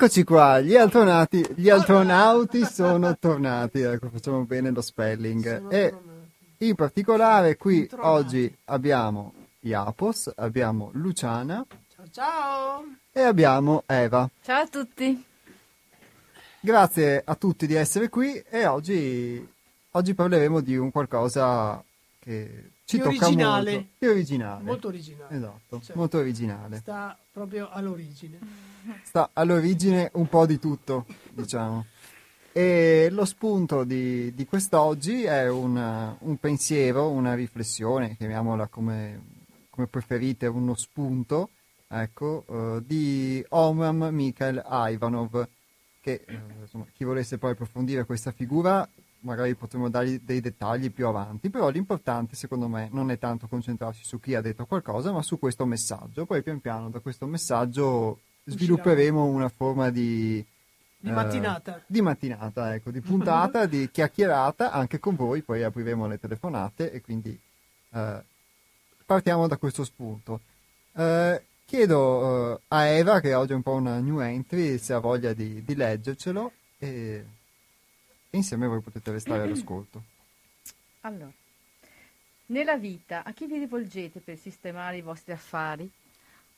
[0.00, 5.72] Eccoci qua, gli altronauti, gli altronauti sono tornati, ecco, facciamo bene lo spelling.
[5.72, 5.92] E
[6.58, 11.66] in particolare qui oggi abbiamo Iapos, abbiamo Luciana.
[11.88, 12.84] Ciao ciao!
[13.10, 14.30] E abbiamo Eva.
[14.40, 15.24] Ciao a tutti!
[16.60, 19.44] Grazie a tutti di essere qui e oggi,
[19.90, 21.82] oggi parleremo di un qualcosa
[22.20, 23.72] che ci Più tocca originale.
[23.72, 23.88] molto.
[23.98, 24.62] Più originale.
[24.62, 25.36] Molto originale.
[25.36, 26.76] Esatto, Cioè, molto originale.
[26.76, 28.67] Sta proprio all'origine.
[29.02, 31.86] Sta all'origine un po' di tutto, diciamo.
[32.52, 39.20] E lo spunto di, di quest'oggi è un, un pensiero, una riflessione, chiamiamola come,
[39.70, 41.50] come preferite, uno spunto,
[41.86, 45.48] ecco, eh, di Omram Mikhail Ivanov,
[46.00, 48.88] che eh, insomma, chi volesse poi approfondire questa figura
[49.20, 54.04] magari potremo dargli dei dettagli più avanti, però l'importante secondo me non è tanto concentrarsi
[54.04, 56.26] su chi ha detto qualcosa, ma su questo messaggio.
[56.26, 60.44] Poi pian piano da questo messaggio svilupperemo una forma di...
[61.00, 61.80] Di eh, mattinata.
[61.86, 67.00] di mattinata, ecco, di puntata, di chiacchierata anche con voi, poi apriremo le telefonate e
[67.00, 67.38] quindi
[67.92, 68.22] eh,
[69.06, 70.40] partiamo da questo spunto.
[70.94, 74.98] Eh, chiedo eh, a Eva, che oggi è un po' una new entry, se ha
[74.98, 77.24] voglia di, di leggercelo e,
[78.30, 80.02] e insieme voi potete restare all'ascolto.
[81.02, 81.30] Allora,
[82.46, 85.88] nella vita a chi vi rivolgete per sistemare i vostri affari?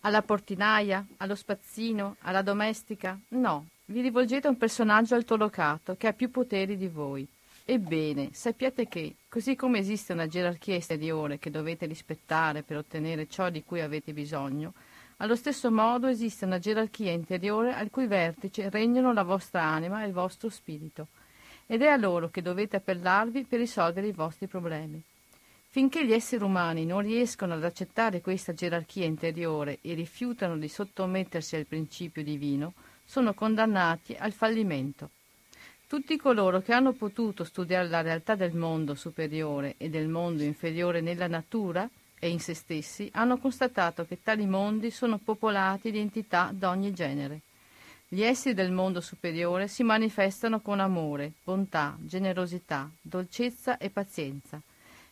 [0.03, 1.06] Alla portinaia?
[1.19, 2.17] Allo spazzino?
[2.20, 3.19] Alla domestica?
[3.29, 7.29] No, vi rivolgete a un personaggio altolocato che ha più poteri di voi.
[7.67, 13.51] Ebbene, sappiate che, così come esiste una gerarchia esteriore che dovete rispettare per ottenere ciò
[13.51, 14.73] di cui avete bisogno,
[15.19, 20.06] allo stesso modo esiste una gerarchia interiore al cui vertice regnano la vostra anima e
[20.06, 21.09] il vostro spirito,
[21.67, 25.00] ed è a loro che dovete appellarvi per risolvere i vostri problemi.
[25.72, 31.54] Finché gli esseri umani non riescono ad accettare questa gerarchia interiore e rifiutano di sottomettersi
[31.54, 32.72] al principio divino,
[33.04, 35.10] sono condannati al fallimento.
[35.86, 41.00] Tutti coloro che hanno potuto studiare la realtà del mondo superiore e del mondo inferiore
[41.00, 41.88] nella natura
[42.19, 47.42] e in se stessi hanno constatato che tali mondi sono popolati di entità d'ogni genere.
[48.08, 54.60] Gli esseri del mondo superiore si manifestano con amore, bontà, generosità, dolcezza e pazienza,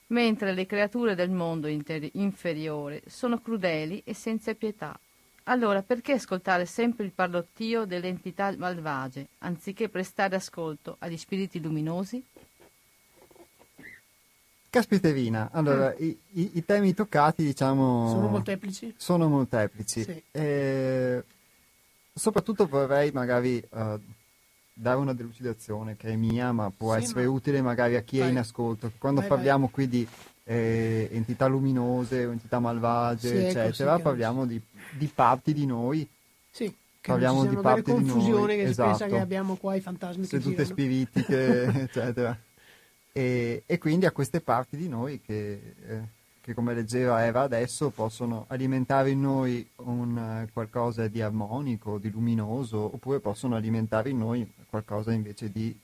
[0.08, 4.98] mentre le creature del mondo interi- inferiore sono crudeli e senza pietà.
[5.44, 12.22] Allora perché ascoltare sempre il parlottio delle entità malvagie, anziché prestare ascolto agli spiriti luminosi?
[14.70, 18.08] Caspiterina, allora, i, i- i temi toccati, diciamo...
[18.10, 18.94] Sono molteplici?
[18.98, 20.02] Sono molteplici.
[20.04, 20.22] Sì.
[20.30, 21.24] Eh,
[22.12, 23.98] soprattutto vorrei magari eh,
[24.80, 28.18] dare una delucidazione che è mia, ma può Sì, essere ma- utile magari a chi
[28.18, 28.30] è Vai.
[28.30, 28.92] in ascolto.
[28.98, 30.06] Quando Vai, parliamo qui di
[30.44, 35.52] eh, entità luminose o entità malvagie, Sì, ecco, eccetera, sì, che- parliamo di, di parti
[35.52, 36.08] di noi
[36.50, 36.72] Sì.
[37.00, 38.88] Parliamo di parte di noi, che si esatto.
[38.88, 42.36] pensa che abbiamo qua i fantasmi sedute spiritiche, eccetera.
[43.12, 46.02] E, e quindi a queste parti di noi che, eh,
[46.48, 52.10] che, come leggeva Eva adesso, possono alimentare in noi un eh, qualcosa di armonico, di
[52.10, 55.78] luminoso, oppure possono alimentare in noi qualcosa invece di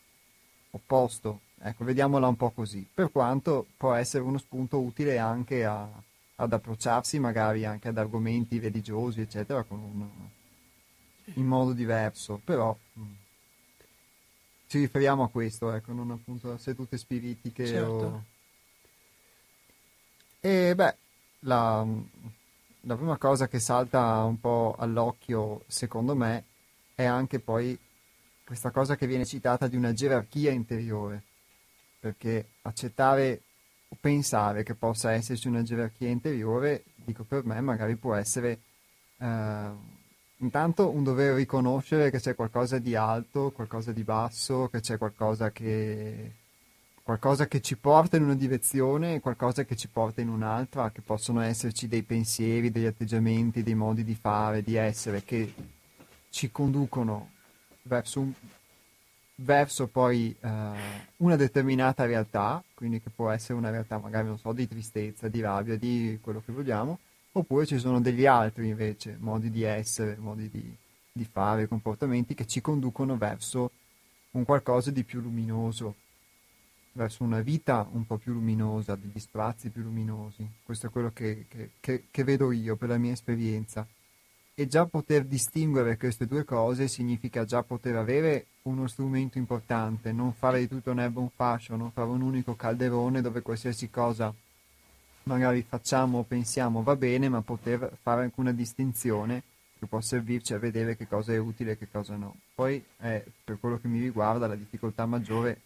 [0.71, 1.41] opposto.
[1.59, 2.87] Ecco, vediamola un po' così.
[2.93, 5.87] Per quanto può essere uno spunto utile anche a-
[6.37, 10.09] ad approcciarsi magari anche ad argomenti religiosi, eccetera, un,
[11.35, 13.03] in modo diverso, però mh,
[14.69, 17.93] ci riferiamo a questo, ecco, non appunto a sedute spiritiche Certo.
[17.93, 18.25] o...
[20.47, 20.97] E beh,
[21.41, 21.87] la,
[22.83, 26.45] la prima cosa che salta un po' all'occhio, secondo me,
[26.95, 27.79] è anche poi
[28.45, 31.23] questa cosa che viene citata di una gerarchia interiore,
[31.99, 33.41] perché accettare
[33.89, 38.59] o pensare che possa esserci una gerarchia interiore, dico per me, magari può essere
[39.17, 39.71] eh,
[40.37, 45.51] intanto un dover riconoscere che c'è qualcosa di alto, qualcosa di basso, che c'è qualcosa
[45.53, 46.33] che,
[47.05, 51.03] qualcosa che ci porta in una direzione e qualcosa che ci porta in un'altra, che
[51.03, 55.53] possono esserci dei pensieri, degli atteggiamenti, dei modi di fare, di essere che
[56.31, 57.29] ci conducono
[57.83, 58.33] verso, un-
[59.35, 60.73] verso poi eh,
[61.19, 65.43] una determinata realtà, quindi che può essere una realtà magari, non so, di tristezza, di
[65.43, 66.99] rabbia, di quello che vogliamo,
[67.33, 70.75] oppure ci sono degli altri invece, modi di essere, modi di,
[71.13, 73.73] di fare, comportamenti che ci conducono verso
[74.31, 75.97] un qualcosa di più luminoso,
[76.95, 80.49] verso una vita un po' più luminosa, degli spazi più luminosi.
[80.63, 83.87] Questo è quello che, che- che- che vedo io per la mia esperienza.
[84.57, 90.33] E già poter distinguere queste due cose significa già poter avere uno strumento importante, non
[90.33, 94.33] fare di tutto un'erba un fascio, non fare un unico calderone dove qualsiasi cosa
[95.25, 99.43] magari facciamo o pensiamo va bene, ma poter fare anche una distinzione
[99.79, 102.37] che può servirci a vedere che cosa è utile e che cosa no.
[102.55, 105.61] Poi, eh, per quello che mi riguarda, la difficoltà maggiore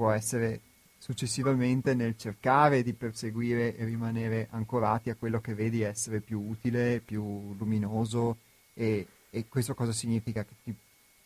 [0.00, 0.60] può essere
[0.96, 7.02] successivamente nel cercare di perseguire e rimanere ancorati a quello che vedi essere più utile,
[7.04, 8.38] più luminoso
[8.72, 10.42] e, e questo cosa significa?
[10.42, 10.74] Che ti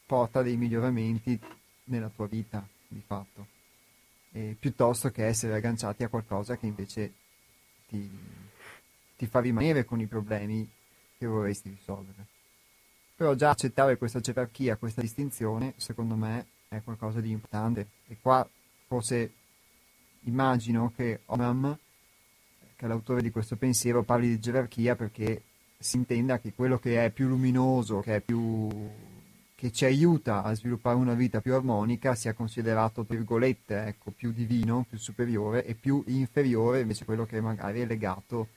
[0.05, 1.39] porta dei miglioramenti
[1.85, 3.47] nella tua vita, di fatto,
[4.33, 7.13] e piuttosto che essere agganciati a qualcosa che invece
[7.87, 8.11] ti,
[9.17, 10.69] ti fa rimanere con i problemi
[11.17, 12.27] che vorresti risolvere.
[13.15, 17.87] Però già accettare questa gerarchia, questa distinzione, secondo me è qualcosa di importante.
[18.09, 18.47] E qua
[18.87, 19.33] forse
[20.25, 21.79] immagino che Omram,
[22.77, 25.43] che è l'autore di questo pensiero, parli di gerarchia perché
[25.79, 28.69] si intenda che quello che è più luminoso, che, è più,
[29.55, 34.33] che ci aiuta a sviluppare una vita più armonica, sia considerato, tra virgolette, ecco, più
[34.33, 38.49] divino, più superiore, e più inferiore invece quello che magari è legato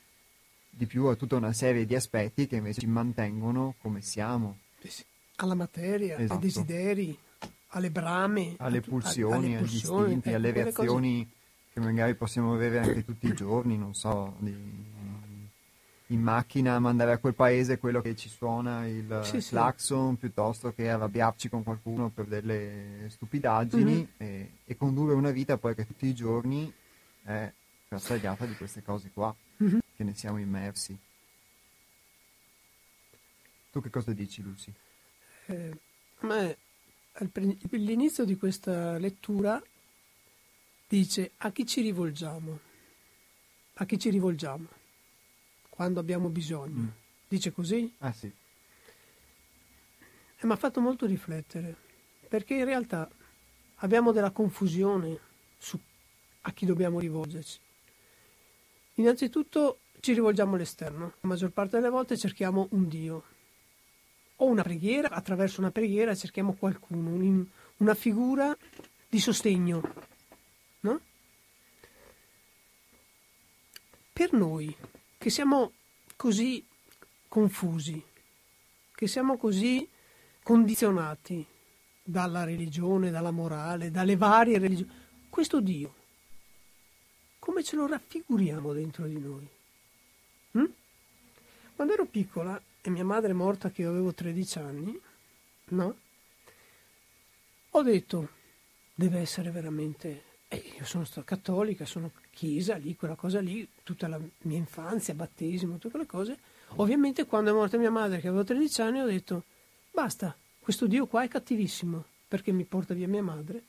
[0.69, 4.59] di più a tutta una serie di aspetti che invece ci mantengono come siamo.
[5.37, 6.33] Alla materia, esatto.
[6.33, 7.17] ai desideri,
[7.69, 11.73] alle brame, alle pulsioni, alle agli istinti, alle reazioni cose...
[11.73, 14.55] che magari possiamo avere anche tutti i giorni, non so, di,
[16.07, 20.19] in macchina mandare a quel paese quello che ci suona il sì, clacson sì.
[20.19, 24.05] piuttosto che arrabbiarci con qualcuno per delle stupidaggini mm-hmm.
[24.17, 26.71] e, e, condurre una vita poi che tutti i giorni
[27.23, 27.51] è
[27.87, 29.79] frastagliata di queste cose qua, mm-hmm.
[29.95, 30.97] che ne siamo immersi.
[33.71, 34.73] Tu che cosa dici Lucy?
[35.47, 35.77] Eh,
[36.21, 36.55] ma
[37.19, 39.61] all'inizio di questa lettura
[40.87, 42.59] dice a chi ci rivolgiamo?
[43.75, 44.67] A chi ci rivolgiamo?
[45.69, 46.81] Quando abbiamo bisogno.
[46.81, 46.87] Mm.
[47.27, 47.93] Dice così?
[47.99, 48.31] Ah sì.
[50.39, 51.75] E mi ha fatto molto riflettere,
[52.27, 53.09] perché in realtà
[53.75, 55.19] abbiamo della confusione
[55.57, 55.79] su
[56.41, 57.59] a chi dobbiamo rivolgerci.
[58.95, 63.23] Innanzitutto ci rivolgiamo all'esterno, la maggior parte delle volte cerchiamo un Dio,
[64.37, 67.45] o una preghiera, attraverso una preghiera cerchiamo qualcuno, un,
[67.77, 68.55] una figura
[69.09, 69.81] di sostegno.
[70.81, 71.01] No?
[74.13, 74.75] Per noi
[75.17, 75.71] che siamo
[76.15, 76.65] così
[77.27, 78.03] confusi,
[78.93, 79.87] che siamo così
[80.43, 81.45] condizionati
[82.03, 84.91] dalla religione, dalla morale, dalle varie religioni,
[85.29, 85.93] questo Dio,
[87.39, 89.47] come ce lo raffiguriamo dentro di noi?
[90.51, 90.65] Hm?
[91.75, 94.97] Quando ero piccola e mia madre è morta che io avevo 13 anni,
[95.71, 95.97] no?
[97.71, 98.29] Ho detto,
[98.95, 100.23] deve essere veramente...
[100.47, 105.13] Eh, io sono stata cattolica, sono chiesa, lì, quella cosa lì, tutta la mia infanzia,
[105.13, 106.39] battesimo, tutte quelle cose.
[106.75, 109.43] Ovviamente quando è morta mia madre che avevo 13 anni ho detto,
[109.91, 113.63] basta, questo Dio qua è cattivissimo, perché mi porta via mia madre.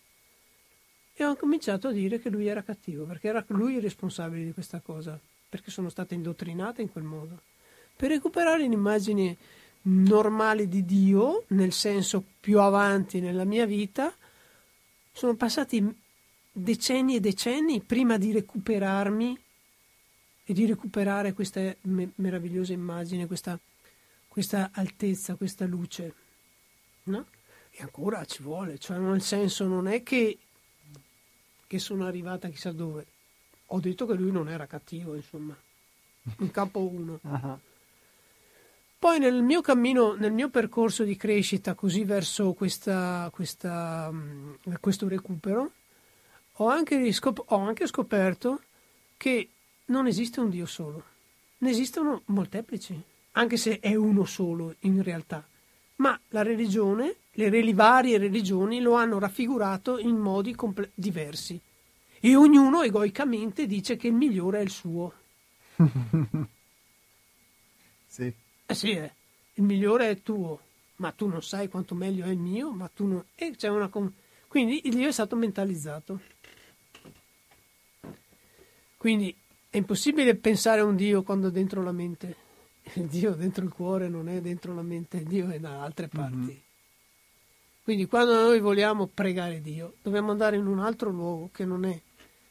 [1.12, 4.52] E ho cominciato a dire che lui era cattivo, perché era lui il responsabile di
[4.52, 5.18] questa cosa,
[5.48, 7.47] perché sono stata indottrinata in quel modo
[7.98, 9.36] per recuperare un'immagine
[9.82, 14.14] normale di Dio, nel senso più avanti nella mia vita,
[15.10, 15.84] sono passati
[16.52, 19.36] decenni e decenni prima di recuperarmi
[20.44, 23.58] e di recuperare questa me- meravigliosa immagine, questa,
[24.28, 26.14] questa altezza, questa luce.
[27.04, 27.26] No?
[27.70, 30.38] E ancora ci vuole, cioè nel senso non è che,
[31.66, 33.06] che sono arrivata chissà dove.
[33.66, 35.56] Ho detto che lui non era cattivo, insomma,
[36.38, 37.66] in campo 1.
[38.98, 45.06] Poi nel mio cammino, nel mio percorso di crescita così verso questa, questa, mm, questo
[45.06, 45.70] recupero,
[46.54, 48.60] ho anche, scop- ho anche scoperto
[49.16, 49.48] che
[49.86, 51.04] non esiste un Dio solo,
[51.58, 53.00] ne esistono molteplici,
[53.32, 55.46] anche se è uno solo in realtà.
[55.96, 61.60] Ma la religione, le reli- varie religioni lo hanno raffigurato in modi comple- diversi
[62.18, 65.12] e ognuno egoicamente dice che il migliore è il suo.
[68.08, 68.34] sì.
[68.70, 69.10] Eh sì, eh.
[69.54, 70.60] il migliore è tuo,
[70.96, 73.24] ma tu non sai quanto meglio è il mio, ma tu non...
[73.34, 73.88] E c'è una...
[74.46, 76.20] Quindi il Dio è stato mentalizzato.
[78.98, 79.34] Quindi
[79.70, 82.36] è impossibile pensare a un Dio quando è dentro la mente.
[82.92, 86.08] Il Dio dentro il cuore non è dentro la mente, il Dio è da altre
[86.08, 86.36] parti.
[86.36, 86.56] Mm-hmm.
[87.84, 91.98] Quindi quando noi vogliamo pregare Dio, dobbiamo andare in un altro luogo che non è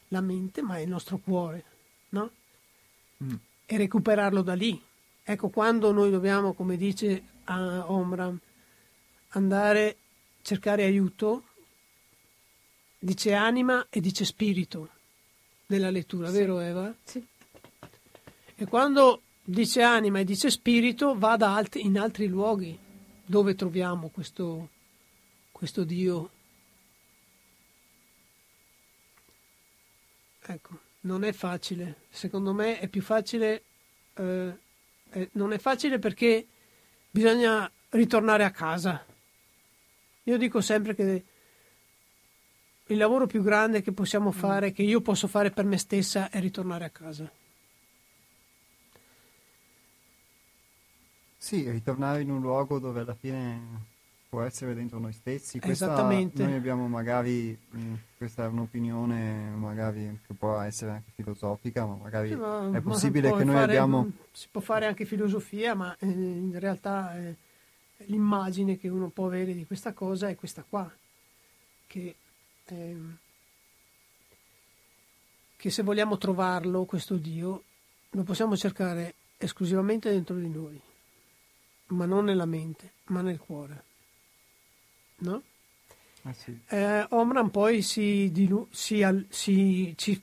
[0.07, 1.63] la mente, ma è il nostro cuore,
[2.09, 2.31] no?
[3.23, 3.35] Mm.
[3.67, 4.81] E recuperarlo da lì,
[5.29, 8.39] Ecco, quando noi dobbiamo, come dice Omram,
[9.31, 9.95] andare a
[10.41, 11.43] cercare aiuto,
[12.97, 14.89] dice anima e dice spirito
[15.65, 16.33] nella lettura, sì.
[16.33, 16.95] vero Eva?
[17.03, 17.27] Sì.
[18.55, 22.79] E quando dice anima e dice spirito, va altri, in altri luoghi
[23.25, 24.69] dove troviamo questo,
[25.51, 26.29] questo Dio.
[30.39, 32.03] Ecco, non è facile.
[32.11, 33.63] Secondo me è più facile
[34.13, 34.65] eh,
[35.11, 36.45] eh, non è facile perché
[37.09, 39.05] bisogna ritornare a casa.
[40.23, 41.23] Io dico sempre che
[42.87, 46.39] il lavoro più grande che possiamo fare, che io posso fare per me stessa, è
[46.39, 47.29] ritornare a casa.
[51.37, 53.95] Sì, ritornare in un luogo dove alla fine
[54.29, 55.59] può essere dentro noi stessi.
[55.59, 56.43] Questa, Esattamente.
[56.43, 62.29] Noi abbiamo magari, mh, questa è un'opinione magari che può essere anche filosofica, ma magari
[62.29, 64.11] Sì, ma- è ma possibile puoi che noi fare- abbiamo...
[64.31, 67.35] Si può fare anche filosofia, ma eh, in realtà eh,
[68.05, 70.91] l'immagine che uno può avere di questa cosa è questa qua,
[71.87, 72.15] che,
[72.65, 73.17] ehm,
[75.55, 77.63] che se vogliamo trovarlo, questo Dio,
[78.11, 80.79] lo possiamo cercare esclusivamente dentro di noi,
[81.87, 83.85] ma non nella mente, ma nel cuore.
[85.19, 85.41] No?
[86.23, 86.59] Eh sì.
[86.67, 90.21] Eh, Omran poi si, dilu- si al- si- ci,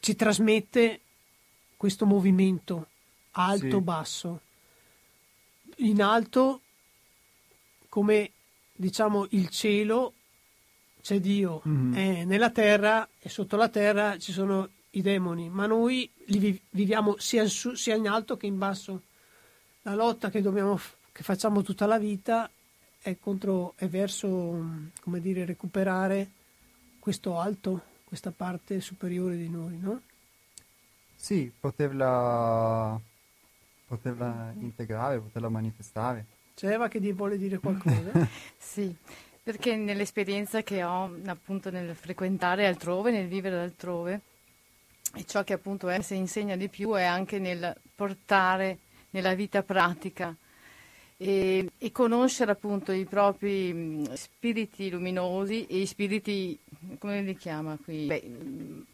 [0.00, 1.00] ci trasmette
[1.76, 2.88] questo movimento
[3.32, 4.40] alto-basso.
[5.78, 6.60] In alto,
[7.88, 8.30] come
[8.74, 10.14] diciamo il cielo,
[11.02, 11.94] c'è Dio, Mhm.
[11.96, 16.60] Eh, nella terra e sotto la terra ci sono i demoni, ma noi li vi-
[16.70, 19.02] viviamo sia in, su- sia in alto che in basso.
[19.82, 22.48] La lotta che, dobbiamo, f- che facciamo tutta la vita
[23.02, 26.30] è, contro, è verso, come dire, recuperare
[27.00, 30.00] questo alto, questa parte superiore di noi, no?
[31.16, 32.98] Sì, poterla,
[33.86, 36.26] poterla integrare, poterla manifestare.
[36.54, 38.28] C'è Eva che vuole dire qualcosa?
[38.56, 38.94] Sì,
[39.42, 44.20] perché nell'esperienza che ho appunto nel frequentare altrove, nel vivere altrove,
[45.14, 48.78] e ciò che appunto si insegna di più è anche nel portare
[49.10, 50.34] nella vita pratica
[51.22, 56.58] e, e conoscere appunto i propri mh, spiriti luminosi e i spiriti,
[56.98, 58.06] come li chiama qui?
[58.06, 58.84] Beh, mh,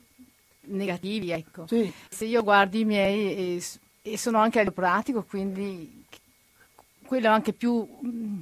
[0.76, 1.66] negativi, ecco.
[1.66, 3.62] sì, Se io guardo i miei e,
[4.02, 6.04] e sono anche a pratico, quindi
[7.06, 8.40] quello anche più mh,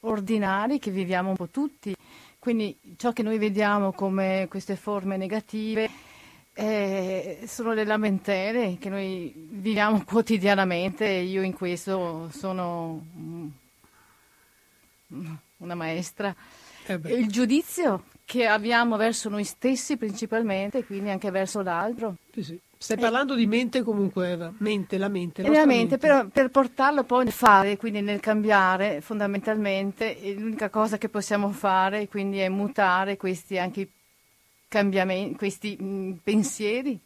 [0.00, 1.94] ordinari che viviamo un po' tutti.
[2.38, 5.88] Quindi ciò che noi vediamo come queste forme negative
[6.54, 13.04] eh, sono le lamentele che noi viviamo quotidianamente e io in questo sono
[15.08, 16.34] una maestra.
[16.86, 22.16] eh Il giudizio che abbiamo verso noi stessi principalmente, quindi anche verso l'altro.
[22.32, 22.60] sì, sì.
[22.82, 24.52] Stai parlando di mente comunque, Eva.
[24.58, 25.42] Mente, la mente.
[25.42, 30.68] E nostra nella mente, però, per portarlo poi nel fare, quindi nel cambiare, fondamentalmente, l'unica
[30.68, 33.88] cosa che possiamo fare quindi è mutare questi anche
[34.72, 36.98] cambiamenti, questi mh, pensieri,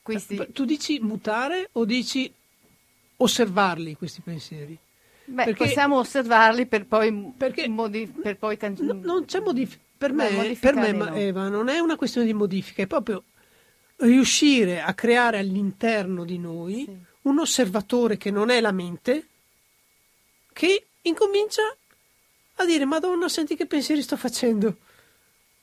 [0.00, 0.36] questi...
[0.36, 2.32] Beh, Tu dici mutare o dici
[3.16, 4.76] osservarli questi pensieri?
[5.26, 9.82] Beh, perché- possiamo osservarli per poi, Perché- modi- per poi can- No, non c'è modifica.
[10.00, 11.14] Per Beh, me, per me, no.
[11.14, 13.22] Eva, non è una questione di modifica, è proprio
[13.96, 16.96] riuscire a creare all'interno di noi Sì.
[17.28, 19.26] un osservatore che non è la mente,
[20.54, 21.62] che incomincia
[22.56, 24.78] a dire: Madonna, senti che pensieri sto facendo.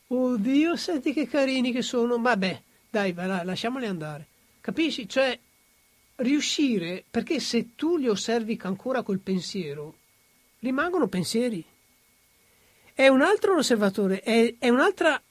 [0.09, 2.19] Oddio, senti che carini che sono.
[2.19, 4.25] Vabbè, dai, va lasciamoli andare.
[4.61, 5.07] Capisci?
[5.07, 5.37] Cioè,
[6.17, 9.95] riuscire, perché se tu li osservi ancora col pensiero,
[10.59, 11.63] rimangono pensieri.
[12.93, 15.21] È un altro osservatore, è, è un'altra,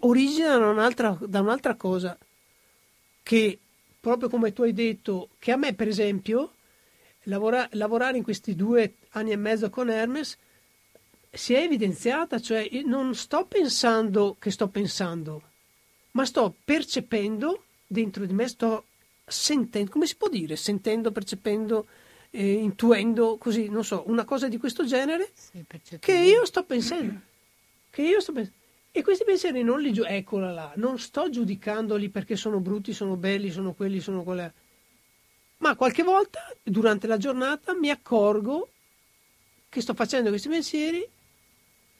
[0.00, 2.16] origina da un'altra, da un'altra cosa
[3.22, 3.58] che,
[4.00, 6.54] proprio come tu hai detto, che a me per esempio,
[7.24, 10.38] lavora- lavorare in questi due anni e mezzo con Hermes
[11.30, 15.42] si è evidenziata, cioè io non sto pensando che sto pensando,
[16.12, 18.84] ma sto percependo dentro di me, sto
[19.26, 21.86] sentendo, come si può dire, sentendo, percependo,
[22.30, 25.64] eh, intuendo, così, non so, una cosa di questo genere Sì,
[25.98, 27.20] che io sto pensando.
[27.90, 28.56] Che io sto pensando.
[28.90, 33.16] E questi pensieri non li giu- eccola là, non sto giudicandoli perché sono brutti, sono
[33.16, 34.52] belli, sono quelli, sono quelle.
[35.58, 38.70] Ma qualche volta durante la giornata mi accorgo
[39.68, 41.06] che sto facendo questi pensieri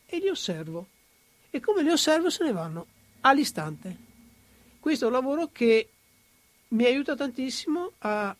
[0.08, 0.86] e li osservo.
[1.50, 2.86] E come li osservo se ne vanno
[3.20, 3.96] all'istante.
[4.80, 5.88] Questo è un lavoro che
[6.68, 8.34] mi aiuta tantissimo a,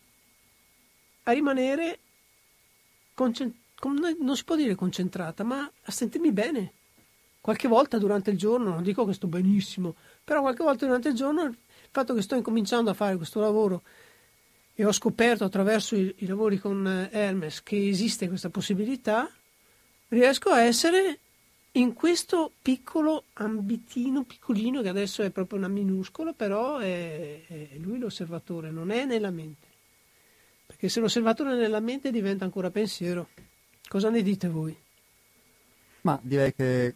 [1.23, 1.99] a rimanere
[3.15, 6.73] concen- com- non si può dire concentrata, ma a sentirmi bene.
[7.41, 11.15] Qualche volta durante il giorno, non dico che sto benissimo, però qualche volta durante il
[11.15, 11.57] giorno il
[11.91, 13.83] fatto che sto incominciando a fare questo lavoro
[14.75, 19.29] e ho scoperto attraverso i, i lavori con eh, Hermes che esiste questa possibilità,
[20.09, 21.19] riesco a essere
[21.73, 27.99] in questo piccolo ambitino, piccolino, che adesso è proprio una minuscola, però è, è lui
[27.99, 29.67] l'osservatore, non è nella mente.
[30.67, 33.29] Perché se l'osservatore è nella mente diventa ancora pensiero.
[33.89, 34.77] Cosa ne dite voi?
[36.03, 36.95] Ma direi che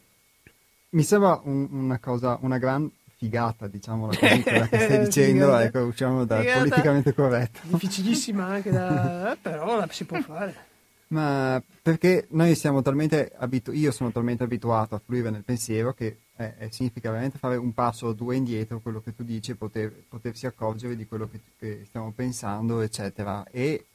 [0.91, 5.79] mi sembra un- una cosa, una gran figata, diciamola così, quella che stai dicendo, ecco,
[5.81, 6.59] usciamo dal Figata.
[6.59, 7.61] politicamente corretto.
[7.63, 9.33] Difficilissima anche da...
[9.33, 10.71] eh, però la si può fare.
[11.13, 16.21] Ma perché noi siamo talmente abituati, io sono talmente abituato a fluire nel pensiero che
[16.37, 19.93] eh, eh, significa veramente fare un passo o due indietro, quello che tu dici, poter,
[20.09, 23.45] potersi accorgere di quello che, che stiamo pensando, eccetera.
[23.51, 23.89] E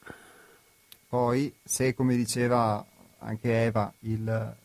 [1.08, 2.86] poi, se come diceva
[3.18, 4.56] anche Eva, il,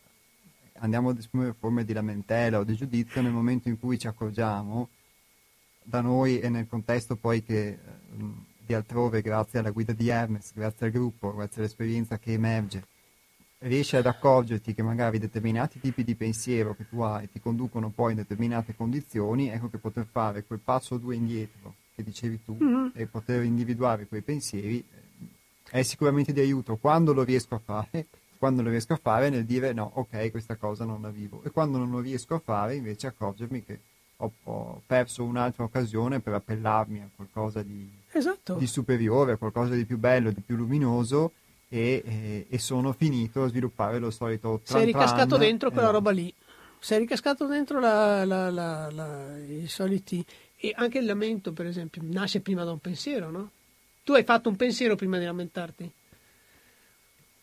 [0.77, 4.89] andiamo ad esprimere forme di lamentela o di giudizio nel momento in cui ci accorgiamo
[5.81, 7.79] da noi e nel contesto poi che eh,
[8.65, 12.87] di altrove, grazie alla guida di Hermes, grazie al gruppo, grazie all'esperienza che emerge,
[13.59, 18.11] riesci ad accorgerti che magari determinati tipi di pensiero che tu hai ti conducono poi
[18.11, 22.57] in determinate condizioni, ecco che poter fare quel passo o due indietro che dicevi tu
[22.61, 22.87] mm-hmm.
[22.93, 25.27] e poter individuare quei pensieri eh,
[25.69, 28.07] è sicuramente di aiuto quando lo riesco a fare
[28.43, 31.41] quando lo riesco a fare nel dire no, ok, questa cosa non la vivo.
[31.45, 33.79] E quando non lo riesco a fare, invece accorgermi che
[34.17, 38.55] ho, ho perso un'altra occasione per appellarmi a qualcosa di, esatto.
[38.55, 41.33] di superiore, a qualcosa di più bello, di più luminoso.
[41.69, 45.93] E, e, e sono finito a sviluppare lo solito tran Sei ricascato dentro quella no.
[45.93, 46.31] roba lì.
[46.77, 50.23] Sei ricascato dentro la, la, la, i soliti.
[50.55, 53.49] E anche il lamento, per esempio, nasce prima da un pensiero, no?
[54.03, 55.91] Tu hai fatto un pensiero prima di lamentarti?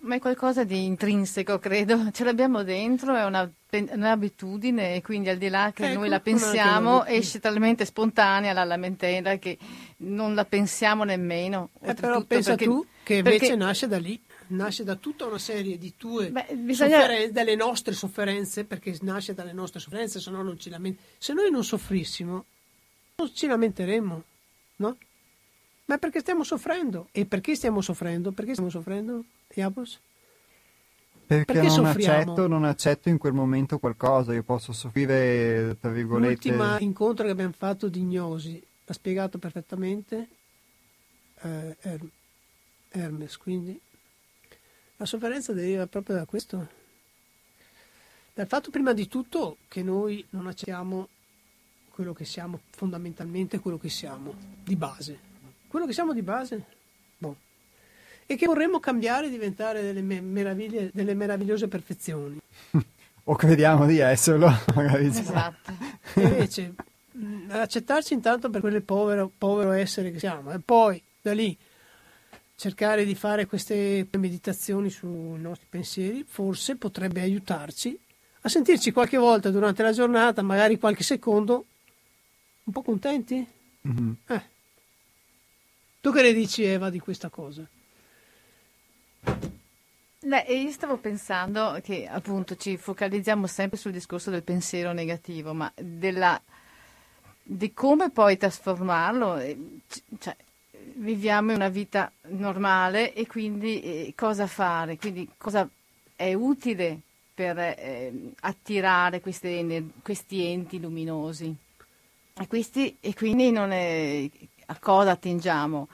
[0.02, 2.08] Ma è qualcosa di intrinseco, credo.
[2.12, 6.20] Ce l'abbiamo dentro, è una, un'abitudine e quindi al di là che ecco, noi la
[6.20, 9.58] pensiamo, esce talmente spontanea la lamentela che
[9.98, 11.70] non la pensiamo nemmeno.
[11.82, 15.38] Eh, però pensa perché, tu che invece perché, nasce da lì, nasce da tutta una
[15.38, 17.00] serie di tue beh, bisogna...
[17.00, 21.08] sofferenze, dalle nostre sofferenze, perché nasce dalle nostre sofferenze, se no non ci lamentiamo.
[21.18, 22.44] Se noi non soffrissimo,
[23.16, 24.22] non ci lamenteremmo,
[24.76, 24.96] no?
[25.84, 27.08] Ma perché stiamo soffrendo?
[27.12, 28.30] E perché stiamo soffrendo?
[28.30, 29.24] Perché stiamo soffrendo?
[29.52, 30.00] Diabos?
[31.26, 36.48] Perché, perché non, accetto, non, accetto, in quel momento qualcosa, io posso soffrire, tra virgolette...
[36.48, 40.28] L'ultimo incontro che abbiamo fatto di Gnosi ha spiegato perfettamente
[41.42, 41.76] eh,
[42.90, 43.80] Hermes, quindi
[44.96, 46.68] la sofferenza deriva proprio da questo,
[48.34, 51.08] dal fatto prima di tutto che noi non accettiamo
[51.90, 54.34] quello che siamo, fondamentalmente quello che siamo,
[54.64, 55.28] di base.
[55.68, 56.64] Quello che siamo di base,
[58.30, 62.38] e che vorremmo cambiare e diventare delle, meraviglie, delle meravigliose perfezioni.
[63.24, 65.06] o crediamo di esserlo, magari.
[65.06, 65.72] Esatto.
[66.14, 66.74] Invece
[67.48, 71.58] accettarci intanto per quel povero, povero essere che siamo e poi da lì
[72.54, 77.98] cercare di fare queste meditazioni sui nostri pensieri forse potrebbe aiutarci
[78.42, 81.66] a sentirci qualche volta durante la giornata, magari qualche secondo,
[82.62, 83.44] un po' contenti?
[83.86, 84.12] Mm-hmm.
[84.28, 84.42] Eh.
[86.00, 87.68] Tu che ne dici Eva di questa cosa?
[89.22, 95.72] Beh, io stavo pensando che appunto ci focalizziamo sempre sul discorso del pensiero negativo, ma
[95.74, 96.40] della,
[97.42, 99.40] di come poi trasformarlo,
[100.18, 100.36] cioè,
[100.94, 105.68] viviamo una vita normale e quindi eh, cosa fare, quindi cosa
[106.14, 107.00] è utile
[107.32, 111.54] per eh, attirare queste, questi enti luminosi.
[112.34, 114.30] E, questi, e quindi è,
[114.66, 115.88] a cosa attingiamo?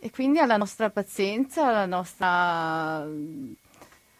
[0.00, 3.06] E quindi alla nostra pazienza, alla nostra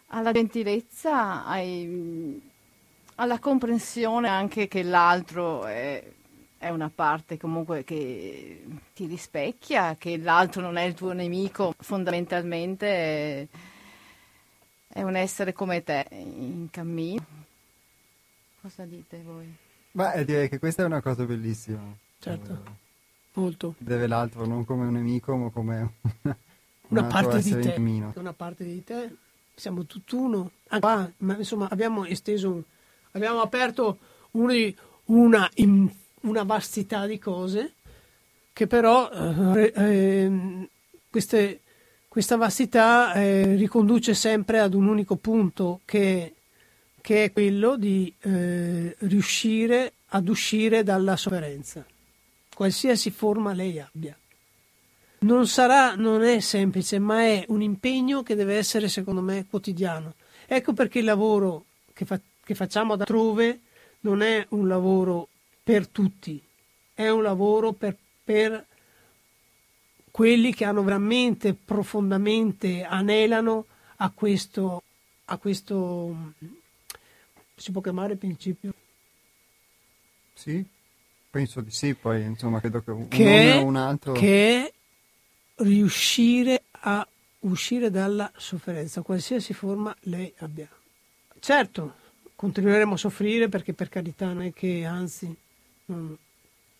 [0.09, 2.41] alla gentilezza, ai,
[3.15, 6.03] alla comprensione anche che l'altro è,
[6.57, 12.87] è, una parte comunque che ti rispecchia, che l'altro non è il tuo nemico, fondamentalmente
[12.87, 13.47] è,
[14.87, 17.25] è un essere come te in cammino.
[18.61, 19.55] Cosa dite voi?
[19.91, 21.81] Beh, direi che questa è una cosa bellissima.
[22.19, 22.87] Certo.
[23.33, 23.75] Molto.
[23.77, 26.37] Deve l'altro non come un nemico, ma come una,
[26.87, 27.75] una parte di te.
[28.15, 29.15] Una parte di te.
[29.53, 30.51] Siamo tutt'uno.
[30.69, 32.63] Anche qua, ma insomma, abbiamo esteso,
[33.11, 33.97] abbiamo aperto
[34.31, 35.89] una, in,
[36.21, 37.73] una vastità di cose
[38.53, 40.67] che però eh, eh,
[41.09, 41.61] queste,
[42.07, 46.33] questa vastità eh, riconduce sempre ad un unico punto che,
[46.99, 51.85] che è quello di eh, riuscire ad uscire dalla sofferenza
[52.59, 54.19] qualsiasi forma lei abbia.
[55.19, 60.15] Non sarà, non è semplice, ma è un impegno che deve essere, secondo me, quotidiano.
[60.45, 63.61] Ecco perché il lavoro che, fa, che facciamo altrove
[64.01, 65.29] non è un lavoro
[65.63, 66.43] per tutti,
[66.93, 67.95] è un lavoro per,
[68.25, 68.65] per
[70.11, 73.67] quelli che hanno veramente profondamente anelano
[73.97, 74.83] a questo,
[75.25, 76.33] a questo
[77.55, 78.73] si può chiamare principio?
[80.33, 80.65] Sì,
[81.29, 84.13] Penso di sì, poi insomma credo che un che o un altro...
[84.13, 84.73] Che è
[85.63, 87.07] riuscire a
[87.41, 90.67] uscire dalla sofferenza, qualsiasi forma lei abbia.
[91.39, 91.95] Certo,
[92.35, 95.33] continueremo a soffrire perché per carità non è che anzi,
[95.85, 96.17] non...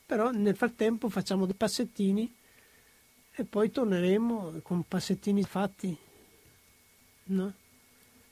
[0.05, 2.33] però nel frattempo facciamo dei passettini
[3.31, 5.97] e poi torneremo con passettini fatti
[7.29, 7.53] No?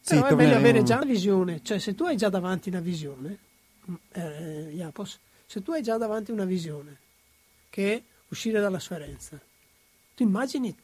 [0.02, 2.80] Sì, Però è meglio avere già una visione, cioè se tu hai già davanti una
[2.80, 3.38] visione,
[4.14, 6.98] eh, Iapos, se tu hai già davanti una visione
[7.70, 9.40] che è uscire dalla sofferenza,
[10.14, 10.76] tu immagini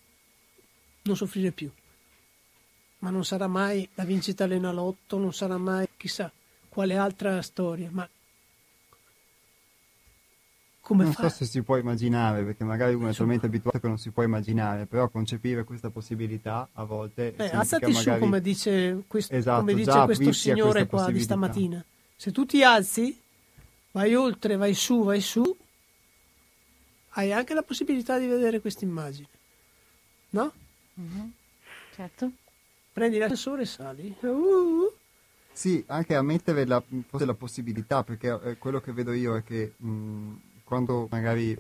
[1.04, 1.70] non soffrire più,
[3.00, 6.32] ma non sarà mai la vincita all'enalotto, non sarà mai chissà
[6.70, 8.08] quale altra storia, ma
[10.80, 11.30] come non fa?
[11.30, 14.24] so se si può immaginare, perché magari uno è talmente abituato che non si può
[14.24, 18.20] immaginare, però concepire questa possibilità a volte Eh, significa alzati magari...
[18.20, 21.84] su come dice, quest- Esatto, come dice questo signore qua di stamattina.
[22.16, 23.18] Se tu ti alzi,
[23.94, 25.44] vai oltre, vai su, vai su,
[27.16, 29.28] hai anche la possibilità di vedere questa immagine.
[30.32, 30.52] No?
[31.96, 32.32] Certo.
[32.92, 34.16] Prendi l'ascensore e sali.
[34.22, 34.92] Uh,
[35.52, 39.74] Sì, anche ammettere la, forse la possibilità, perché eh, quello che vedo io è che
[39.78, 41.56] mh, quando magari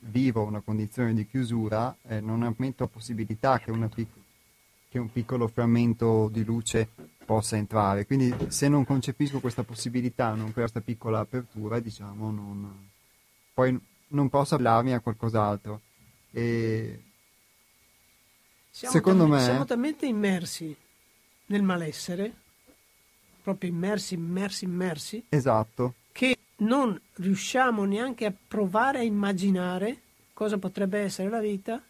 [0.00, 4.20] vivo una condizione di chiusura, eh, non ammetto la possibilità che, una pic-
[4.90, 6.88] che un piccolo frammento di luce
[7.32, 8.04] possa entrare.
[8.04, 12.88] Quindi se non concepisco questa possibilità, non questa piccola apertura, diciamo, non,
[13.54, 15.80] poi non posso aprirmi a qualcos'altro.
[16.30, 17.02] E
[18.68, 20.76] siamo, Secondo me- siamo talmente immersi
[21.46, 22.34] nel malessere,
[23.42, 30.00] proprio immersi, immersi, immersi, esatto, che non riusciamo neanche a provare a immaginare
[30.34, 31.82] cosa potrebbe essere la vita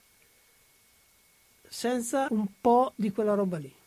[1.68, 3.80] senza un po' di quella roba lì.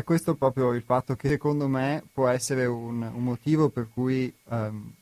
[0.00, 4.34] È questo proprio il fatto che secondo me può essere un, un motivo per cui
[4.48, 4.92] ehm,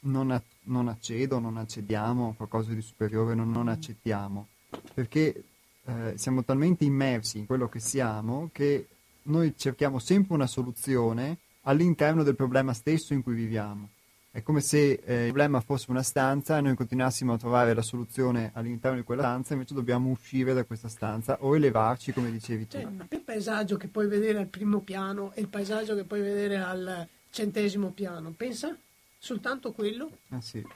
[0.00, 4.48] non, a- non accedo, non accediamo a qualcosa di superiore, non, non accettiamo,
[4.92, 5.44] perché
[5.86, 8.86] eh, siamo talmente immersi in quello che siamo che
[9.22, 13.88] noi cerchiamo sempre una soluzione all'interno del problema stesso in cui viviamo.
[14.34, 17.82] È come se eh, il problema fosse una stanza e noi continuassimo a trovare la
[17.82, 22.66] soluzione all'interno di quella stanza, invece dobbiamo uscire da questa stanza o elevarci, come dicevi
[22.66, 22.80] tu.
[22.80, 26.56] Cioè, il paesaggio che puoi vedere al primo piano e il paesaggio che puoi vedere
[26.56, 28.76] al centesimo piano, pensa
[29.20, 30.10] soltanto quello?
[30.30, 30.66] Ah, sì.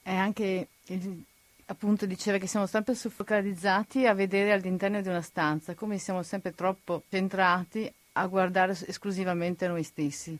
[0.00, 1.22] È anche, il-
[1.66, 6.54] appunto, diceva che siamo sempre focalizzati a vedere all'interno di una stanza, come siamo sempre
[6.54, 10.38] troppo centrati a guardare esclusivamente noi stessi.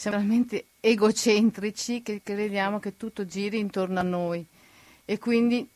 [0.00, 4.42] Siamo talmente egocentrici che crediamo che tutto giri intorno a noi
[5.04, 5.68] e quindi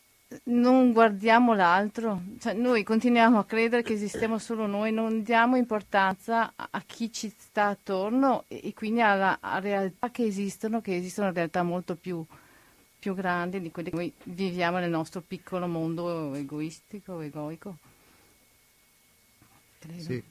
[0.45, 2.23] non guardiamo l'altro.
[2.39, 7.31] Cioè, noi continuiamo a credere che esistiamo solo noi, non diamo importanza a, chi ci
[7.37, 12.25] sta attorno e, e quindi alla realtà che esistono, che esistono realtà molto più,
[12.97, 17.77] più grandi di quelle che noi viviamo nel nostro piccolo mondo egoistico, egoico.
[19.77, 20.01] Credo.
[20.01, 20.23] Sì.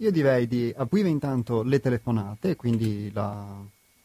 [0.00, 3.56] Io direi di aprire intanto le telefonate, quindi la-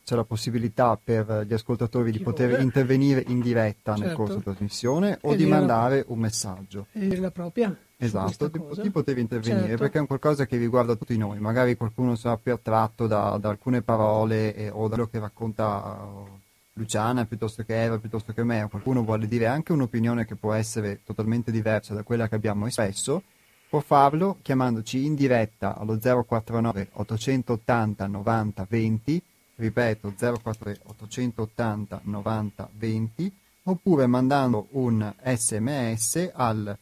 [0.04, 4.16] c'è la possibilità per gli ascoltatori di poter intervenire in diretta nel Certo.
[4.18, 6.88] corso della trasmissione o E di dire la- mandare un messaggio.
[6.92, 7.76] E dire la propria?
[7.96, 9.78] Esatto, di, di poter intervenire Certo.
[9.78, 11.40] perché è un qualcosa che riguarda tutti noi.
[11.40, 16.00] Magari qualcuno sarà più attratto da, da alcune parole eh, o da quello che racconta
[16.02, 16.42] eh,
[16.74, 20.52] Luciana piuttosto che Eva, piuttosto che me, o qualcuno vuole dire anche un'opinione che può
[20.54, 23.22] essere totalmente diversa da quella che abbiamo espresso,
[23.74, 29.24] può farlo chiamandoci in diretta allo 049 880 90 20,
[29.56, 36.78] ripeto 049 880 90 20, oppure mandando un sms al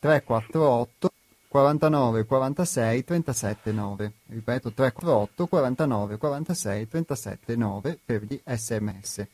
[0.00, 1.12] 348
[1.46, 4.12] 49 46 37 9.
[4.26, 9.26] Ripeto 348 49 46 37 9 per gli sms.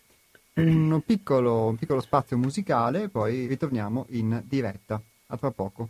[0.57, 5.01] Un piccolo, un piccolo spazio musicale e poi ritorniamo in diretta.
[5.29, 5.89] A tra poco.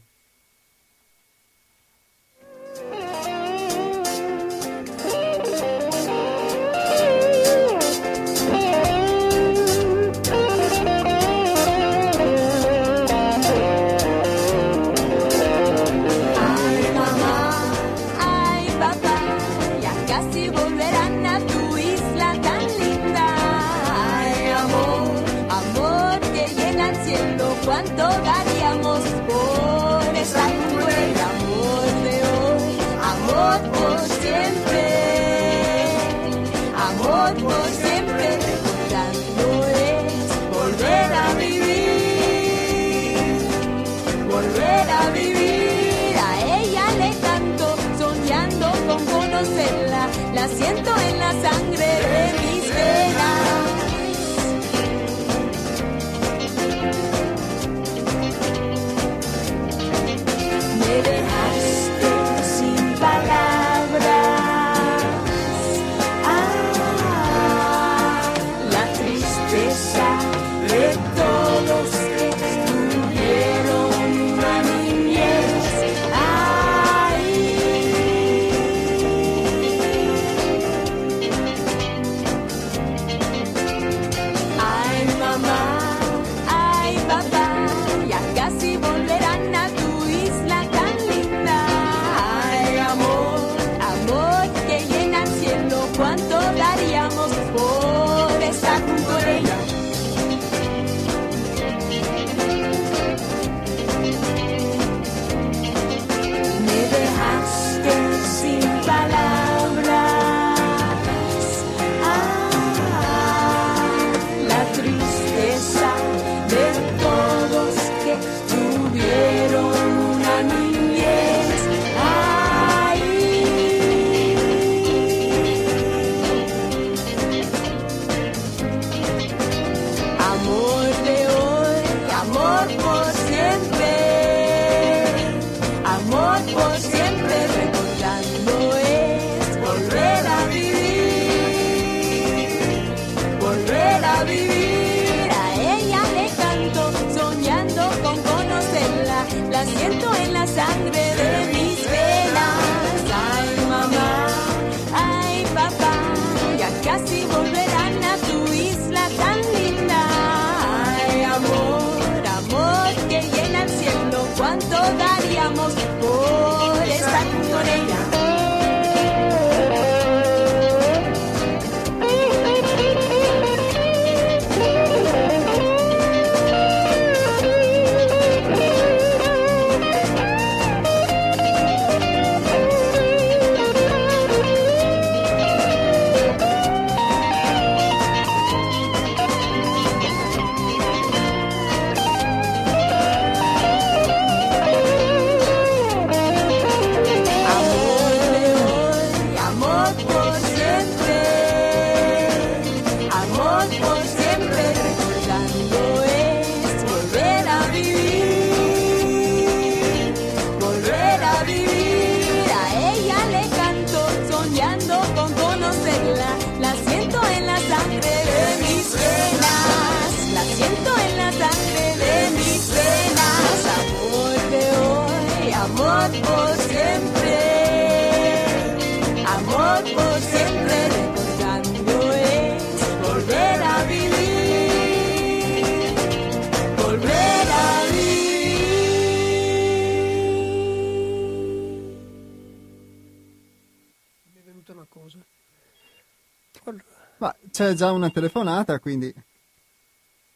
[247.61, 249.13] C'è già una telefonata, quindi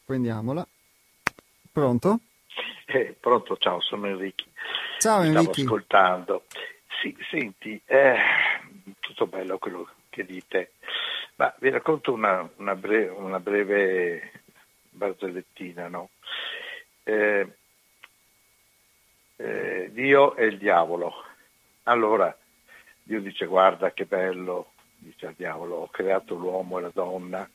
[0.04, 0.66] prendiamola.
[1.72, 2.20] Pronto?
[2.84, 4.44] Eh, pronto, ciao, sono Enrico.
[4.98, 5.60] Ciao Stavo Enrico.
[5.62, 6.44] ascoltando.
[7.00, 8.16] Sì, senti, eh,
[9.00, 10.72] tutto bello quello che dite,
[11.36, 14.42] ma vi racconto una, una bre- una breve
[14.90, 16.10] barzellettina, no?
[17.04, 17.56] Eh,
[19.36, 21.24] eh, Dio e il diavolo.
[21.84, 22.36] Allora,
[23.02, 24.73] Dio dice guarda che bello,
[25.04, 27.48] dice al diavolo, ho creato l'uomo e la donna.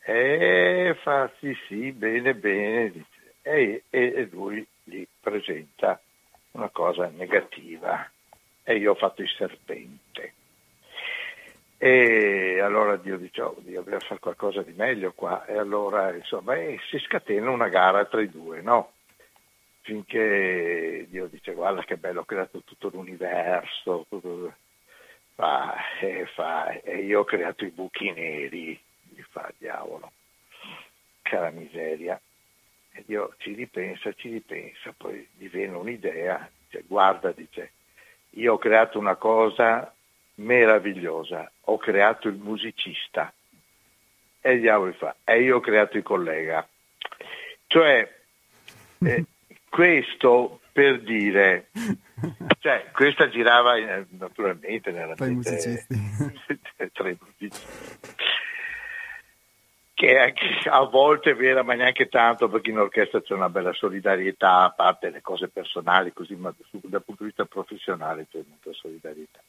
[0.00, 3.34] E fa sì sì, bene bene, dice.
[3.42, 6.00] E, e- e lui gli presenta
[6.52, 8.10] una cosa negativa
[8.62, 10.32] e io ho fatto il serpente.
[11.80, 15.46] E allora Dio dice, oh, Dio, dobbiamo fare qualcosa di meglio qua.
[15.46, 18.92] E allora insomma eh, si scatena una gara tra i due, no?
[19.82, 24.54] Finché Dio dice, guarda che bello, ho creato tutto l'universo, tutto...
[25.38, 30.10] Fa, e, fa, e io ho creato i buchi neri, gli fa diavolo.
[31.22, 32.20] Cara miseria.
[32.90, 37.70] E Dio ci ripensa, ci ripensa, poi gli viene un'idea, dice, guarda, dice,
[38.30, 39.94] io ho creato una cosa
[40.38, 43.32] meravigliosa, ho creato il musicista.
[44.40, 46.68] E il diavolo fa, e io ho creato il collega.
[47.68, 48.12] Cioè,
[49.04, 49.24] eh,
[49.68, 51.70] questo per dire,
[52.60, 55.96] cioè, questa girava eh, naturalmente nella Tra i musicisti.
[56.92, 57.66] tra i musicisti.
[59.94, 63.72] Che anche a volte è vera, ma neanche tanto, perché in orchestra c'è una bella
[63.72, 68.40] solidarietà, a parte le cose personali, così, ma su- dal punto di vista professionale c'è
[68.46, 69.40] molta solidarietà.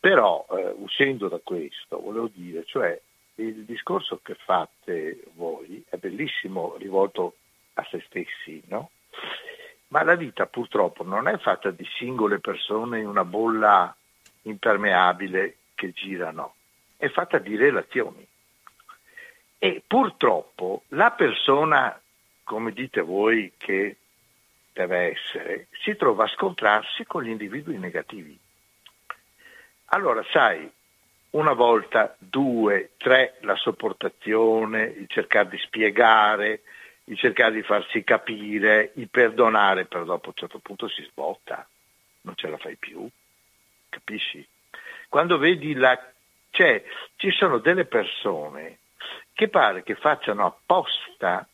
[0.00, 2.98] Però, eh, uscendo da questo, volevo dire, cioè,
[3.36, 7.36] il discorso che fate voi è bellissimo rivolto
[7.74, 8.90] a se stessi, no?
[9.88, 13.94] Ma la vita purtroppo non è fatta di singole persone in una bolla
[14.42, 16.54] impermeabile che girano,
[16.96, 18.26] è fatta di relazioni.
[19.58, 22.00] E purtroppo la persona,
[22.42, 23.96] come dite voi, che
[24.72, 28.36] deve essere, si trova a scontrarsi con gli individui negativi.
[29.86, 30.68] Allora, sai,
[31.30, 36.62] una volta, due, tre, la sopportazione, il cercare di spiegare,
[37.12, 41.66] il cercare di farsi capire, il perdonare, però dopo a un certo punto si sbotta,
[42.22, 43.06] non ce la fai più,
[43.88, 44.46] capisci?
[45.08, 45.98] Quando vedi la...
[46.50, 46.82] cioè,
[47.16, 48.78] ci sono delle persone
[49.34, 51.46] che pare che facciano apposta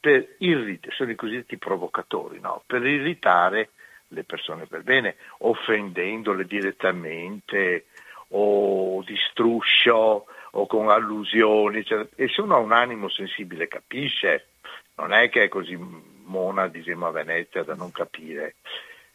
[0.00, 2.62] per irritare, sono i cosiddetti provocatori, no?
[2.66, 3.70] per irritare
[4.08, 7.86] le persone per bene, offendendole direttamente
[8.28, 12.08] o di struscio o con allusioni, eccetera.
[12.16, 14.48] e se uno ha un animo sensibile capisce,
[14.96, 18.56] non è che è così mona, diciamo a Venezia, da non capire.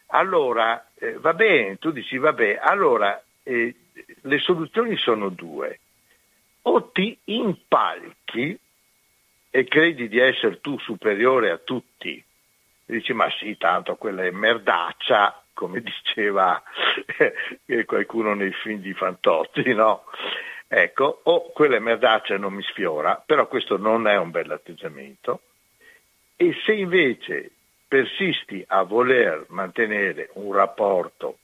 [0.07, 3.75] Allora, eh, va bene, tu dici vabbè, allora eh,
[4.21, 5.79] le soluzioni sono due,
[6.63, 8.57] o ti impalchi
[9.51, 14.31] e credi di essere tu superiore a tutti, e dici ma sì, tanto quella è
[14.31, 16.61] merdaccia, come diceva
[17.65, 20.05] eh, qualcuno nei film di Fantozzi, no?
[20.67, 25.41] ecco, o quella merdaccia non mi sfiora, però questo non è un bel atteggiamento,
[26.41, 27.51] e se invece
[27.85, 31.39] persisti a voler mantenere un rapporto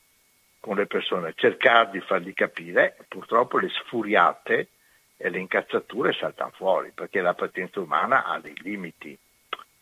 [0.62, 4.70] con le persone, cercare di fargli capire, purtroppo le sfuriate
[5.18, 9.18] e le incazzature saltano fuori, perché la pazienza umana ha dei limiti,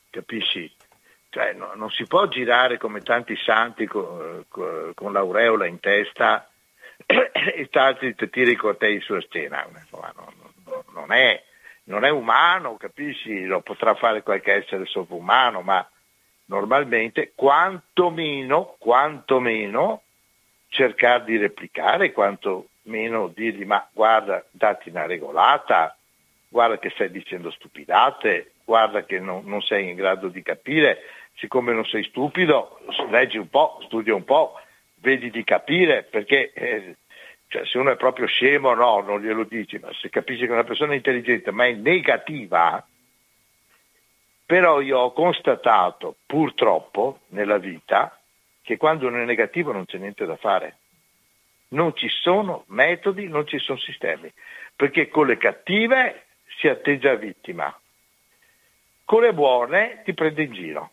[0.10, 0.74] capisci?
[1.30, 6.50] Cioè, no, non si può girare come tanti santi con, con l'aureola in testa
[7.06, 9.64] e starsi ti tiri cortei sulla scena.
[9.80, 10.34] Insomma, no,
[10.66, 11.40] no, non, è,
[11.86, 13.44] non, è, umano, capisci?
[13.44, 15.88] Lo potrà fare qualche essere sovrumano, ma
[16.46, 20.02] normalmente quantomeno, quantomeno
[20.68, 25.96] cercare di replicare, quantomeno dirgli ma guarda, dati una regolata,
[26.48, 31.00] guarda che stai dicendo stupidate, guarda che non, non sei in grado di capire,
[31.36, 34.60] siccome non sei stupido, leggi un po', studia un po',
[34.96, 36.96] vedi di capire, perché eh,
[37.54, 40.64] cioè, se uno è proprio scemo no, non glielo dici, ma se capisci che una
[40.64, 42.84] persona è intelligente ma è negativa,
[44.44, 48.20] però io ho constatato purtroppo nella vita
[48.64, 50.78] che quando uno è negativo non c'è niente da fare.
[51.70, 54.34] Non ci sono metodi, non ci sono sistemi,
[54.76, 56.26] perché con le cattive
[56.58, 57.72] si atteggia vittima,
[59.06, 60.92] con le buone ti prende in giro.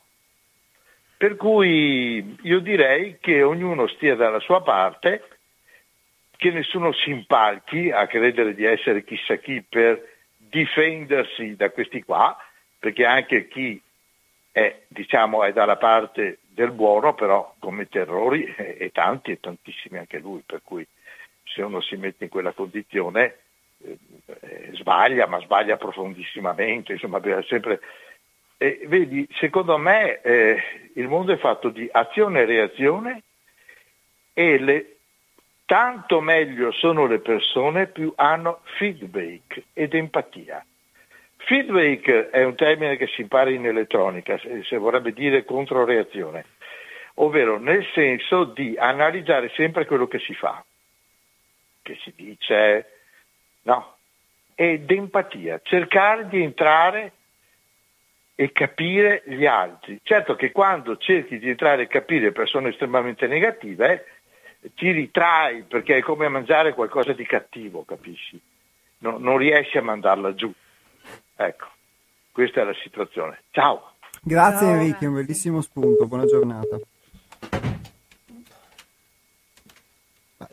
[1.16, 5.39] Per cui io direi che ognuno stia dalla sua parte,
[6.40, 10.02] che nessuno si impalchi a credere di essere chissà chi per
[10.38, 12.34] difendersi da questi qua,
[12.78, 13.78] perché anche chi
[14.50, 19.98] è, diciamo, è dalla parte del buono, però commette errori e, e tanti e tantissimi
[19.98, 20.86] anche lui, per cui
[21.44, 23.36] se uno si mette in quella condizione
[23.84, 23.98] eh,
[24.40, 27.80] eh, sbaglia, ma sbaglia profondissimamente, insomma, sempre
[28.56, 30.62] e vedi, secondo me eh,
[30.94, 33.22] il mondo è fatto di azione e reazione
[34.32, 34.96] e le,
[35.70, 40.66] tanto meglio sono le persone più hanno feedback ed empatia.
[41.36, 46.44] Feedback è un termine che si impara in elettronica, se, vorrebbe dire controreazione,
[47.14, 50.60] ovvero nel senso di analizzare sempre quello che si fa,
[51.82, 52.86] che si dice,
[53.62, 53.94] no,
[54.56, 57.12] ed empatia, cercare di entrare
[58.34, 60.00] e capire gli altri.
[60.02, 64.19] Certo che quando cerchi di entrare e capire persone estremamente negative,
[64.74, 68.40] ti ritrai perché è come mangiare qualcosa di cattivo, capisci?
[68.98, 70.52] No, non riesci a mandarla giù.
[71.36, 71.66] Ecco,
[72.32, 73.42] questa è la situazione.
[73.50, 73.94] Ciao.
[74.22, 74.74] Grazie Ciao.
[74.74, 76.78] Enrico, un bellissimo spunto, buona giornata.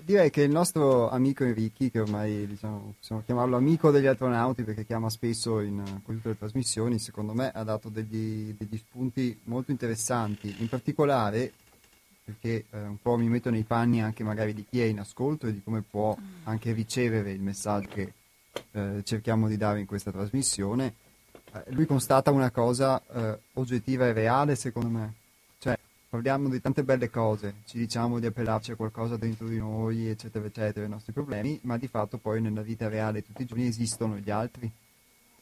[0.07, 4.85] direi che il nostro amico Enrichi, che ormai diciamo, possiamo chiamarlo amico degli astronauti perché
[4.85, 10.55] chiama spesso in tutte le trasmissioni, secondo me ha dato degli, degli spunti molto interessanti,
[10.59, 11.51] in particolare
[12.27, 15.47] perché eh, un po' mi metto nei panni anche magari di chi è in ascolto
[15.47, 16.13] e di come può
[16.43, 18.13] anche ricevere il messaggio che
[18.71, 20.93] eh, cerchiamo di dare in questa trasmissione.
[21.53, 25.13] Eh, lui constata una cosa eh, oggettiva e reale, secondo me
[26.09, 30.45] parliamo di tante belle cose, ci diciamo di appellarci a qualcosa dentro di noi, eccetera,
[30.45, 34.17] eccetera, i nostri problemi, ma di fatto poi nella vita reale tutti i giorni esistono
[34.17, 34.69] gli altri.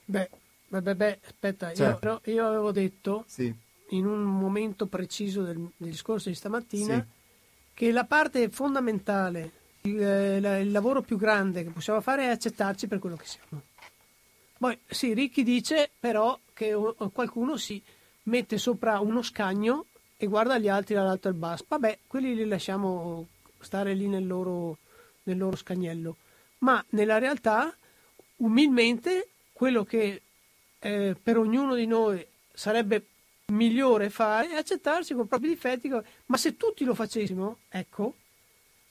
[0.05, 0.29] Beh,
[0.67, 2.21] beh, beh, beh aspetta, certo.
[2.25, 3.53] io, io, avevo detto sì.
[3.89, 7.05] In un momento preciso del, del discorso di stamattina sì.
[7.73, 12.87] che la parte fondamentale, il, eh, il lavoro più grande che possiamo fare è accettarci
[12.87, 13.61] per quello che siamo.
[14.57, 16.73] Poi sì, Ricchi dice però che
[17.11, 17.81] qualcuno si
[18.23, 19.85] mette sopra uno scagno
[20.17, 21.65] e guarda gli altri dall'alto al basso.
[21.67, 23.27] Vabbè, quelli li lasciamo
[23.59, 24.77] stare lì nel loro,
[25.23, 26.15] nel loro scagnello.
[26.59, 27.75] Ma nella realtà,
[28.37, 30.21] umilmente, quello che
[30.79, 33.05] eh, per ognuno di noi sarebbe
[33.51, 35.89] migliore fare è accettarsi con i propri difetti.
[36.27, 38.15] Ma se tutti lo facessimo, ecco,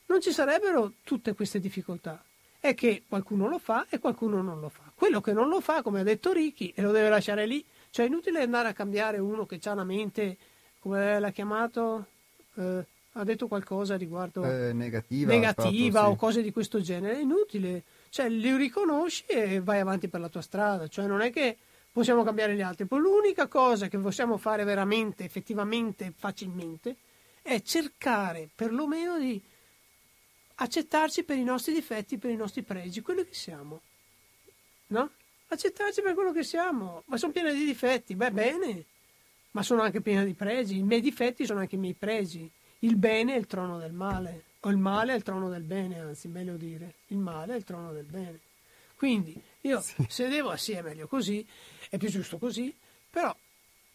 [0.07, 2.23] non ci sarebbero tutte queste difficoltà.
[2.59, 4.91] È che qualcuno lo fa e qualcuno non lo fa.
[4.95, 8.07] Quello che non lo fa, come ha detto Ricky, e lo deve lasciare lì, cioè
[8.07, 10.37] è inutile andare a cambiare uno che ha una mente
[10.79, 12.07] come l'ha chiamato?
[12.55, 12.85] Eh,
[13.17, 17.85] ha detto qualcosa riguardo eh, negativa, negativa fatto, o cose di questo genere, è inutile,
[18.09, 21.59] cioè li riconosci e vai avanti per la tua strada, cioè non è che
[21.95, 26.97] possiamo cambiare gli altri, poi l'unica cosa che possiamo fare veramente, effettivamente, facilmente,
[27.41, 29.41] è cercare perlomeno di
[30.57, 33.81] accettarci per i nostri difetti, per i nostri pregi, quello che siamo,
[34.89, 35.11] no?
[35.47, 38.85] Accettarci per quello che siamo, ma sono pieni di difetti, beh bene,
[39.53, 40.79] ma sono anche piena di pregi.
[40.79, 42.51] I miei difetti sono anche i miei pregi.
[42.81, 46.01] Il bene è il trono del male, o il male è il trono del bene,
[46.01, 48.41] anzi, meglio dire, il male è il trono del bene.
[48.97, 49.95] Quindi io sì.
[50.09, 51.47] se devo, sì, è meglio così,
[51.89, 52.75] è più giusto così,
[53.11, 53.35] però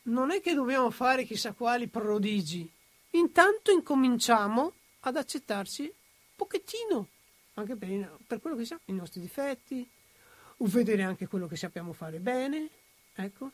[0.04, 2.70] non è che dobbiamo fare chissà quali prodigi.
[3.12, 7.08] Intanto incominciamo ad accettarci un pochettino,
[7.56, 9.88] anche per, per quello che siamo, i nostri difetti,
[10.58, 12.70] vedere anche quello che sappiamo fare bene,
[13.14, 13.52] ecco.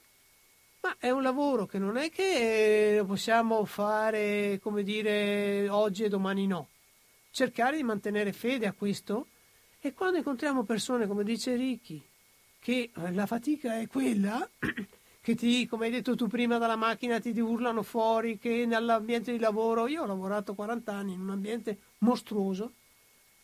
[0.82, 6.10] Ma è un lavoro che non è che lo possiamo fare, come dire, oggi e
[6.10, 6.70] domani no.
[7.32, 9.28] Cercare di mantenere fede a questo
[9.88, 12.02] e quando incontriamo persone, come dice Ricky,
[12.60, 14.50] che eh, la fatica è quella
[15.22, 19.38] che ti, come hai detto tu prima, dalla macchina ti urlano fuori, che nell'ambiente di
[19.38, 22.74] lavoro, io ho lavorato 40 anni in un ambiente mostruoso,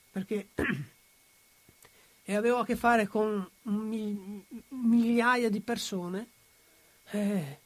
[0.10, 0.48] perché
[2.24, 6.28] e avevo a che fare con mi- migliaia di persone,
[7.12, 7.60] eh,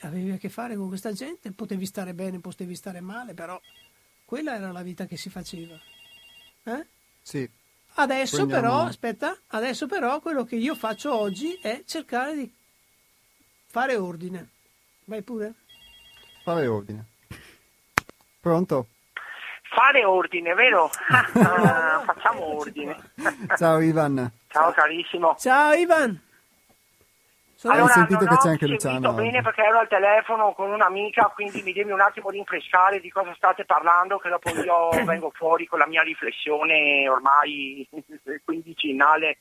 [0.00, 3.58] avevi a che fare con questa gente, potevi stare bene, potevi stare male, però
[4.26, 5.80] quella era la vita che si faceva.
[6.64, 6.86] Eh?
[7.22, 7.48] Sì,
[8.00, 12.52] Adesso Poi andiamo- però, aspetta, adesso però quello che io faccio oggi è cercare di
[13.66, 14.48] fare ordine.
[15.04, 15.54] Vai pure.
[16.44, 17.04] fare ordine.
[18.40, 18.86] Pronto?
[19.74, 20.88] Fare ordine, vero?
[21.10, 22.96] Ah, facciamo ordine.
[23.56, 24.30] Ciao Ivan.
[24.48, 25.34] Ciao carissimo.
[25.38, 26.20] Ciao Ivan.
[27.58, 31.32] Sono- Allora, sentito non che c'è anche Luciano bene perché ero al telefono con un'amica,
[31.34, 35.66] quindi mi devi un attimo rinfrescare di cosa state parlando, che dopo io vengo fuori
[35.66, 37.84] con la mia riflessione ormai
[38.44, 39.38] quindicinale.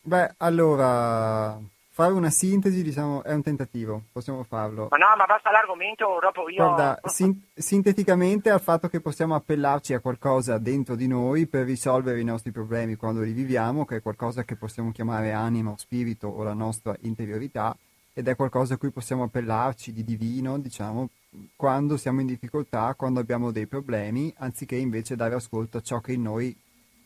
[0.00, 1.58] Beh, allora,
[1.94, 4.88] fare una sintesi, diciamo, è un tentativo, possiamo farlo.
[4.90, 6.64] Ma no, ma basta l'argomento, dopo io...
[6.64, 12.18] Guarda, sin- sinteticamente al fatto che possiamo appellarci a qualcosa dentro di noi per risolvere
[12.18, 16.28] i nostri problemi quando li viviamo, che è qualcosa che possiamo chiamare anima o spirito
[16.28, 17.76] o la nostra interiorità,
[18.14, 21.10] ed è qualcosa a cui possiamo appellarci di divino, diciamo,
[21.54, 26.12] quando siamo in difficoltà, quando abbiamo dei problemi, anziché invece dare ascolto a ciò che
[26.12, 26.56] in noi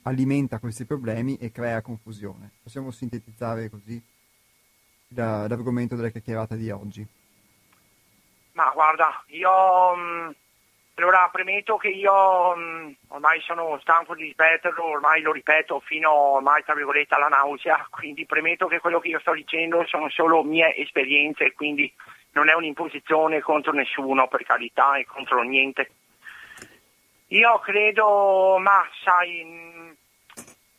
[0.03, 2.53] alimenta questi problemi e crea confusione.
[2.63, 4.01] Possiamo sintetizzare così
[5.17, 7.07] la- l'argomento della chiacchierata di oggi.
[8.53, 10.35] Ma guarda, io mh,
[10.95, 16.63] allora premetto che io mh, ormai sono stanco di ripeterlo, ormai lo ripeto fino ormai
[16.65, 20.75] tra virgolette alla nausea, quindi premetto che quello che io sto dicendo sono solo mie
[20.77, 21.93] esperienze, quindi
[22.33, 25.91] non è un'imposizione contro nessuno, per carità, e contro niente.
[27.29, 29.43] Io credo, ma sai,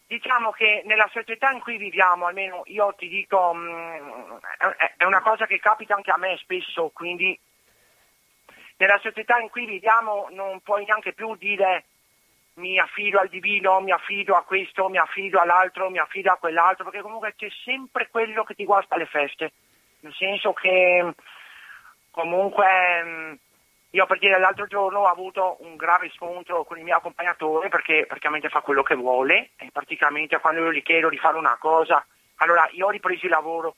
[0.08, 4.40] diciamo che nella società in cui viviamo, almeno io ti dico, mh,
[4.98, 7.38] è- una cosa che capita anche a me spesso, quindi
[8.78, 11.86] nella società in cui viviamo non puoi neanche più dire
[12.56, 16.86] mi affido al divino, mi affido a questo, mi affido all'altro, mi affido a quell'altro,
[16.86, 19.52] perché comunque c'è sempre quello che ti guasta le feste.
[20.00, 21.14] Nel senso che
[22.12, 23.40] comunque mh,
[23.92, 28.06] io per dire l'altro giorno ho avuto un grave scontro con il mio accompagnatore perché
[28.06, 32.06] praticamente fa quello che vuole e praticamente quando io gli chiedo di fare una cosa,
[32.38, 33.76] allora io ho ripreso il lavoro,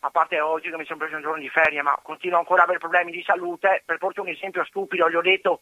[0.00, 2.64] a parte oggi che mi sono preso un giorno di ferie, ma continuo ancora a
[2.64, 3.82] avere problemi di salute.
[3.84, 5.60] Per portare un esempio stupido, gli ho detto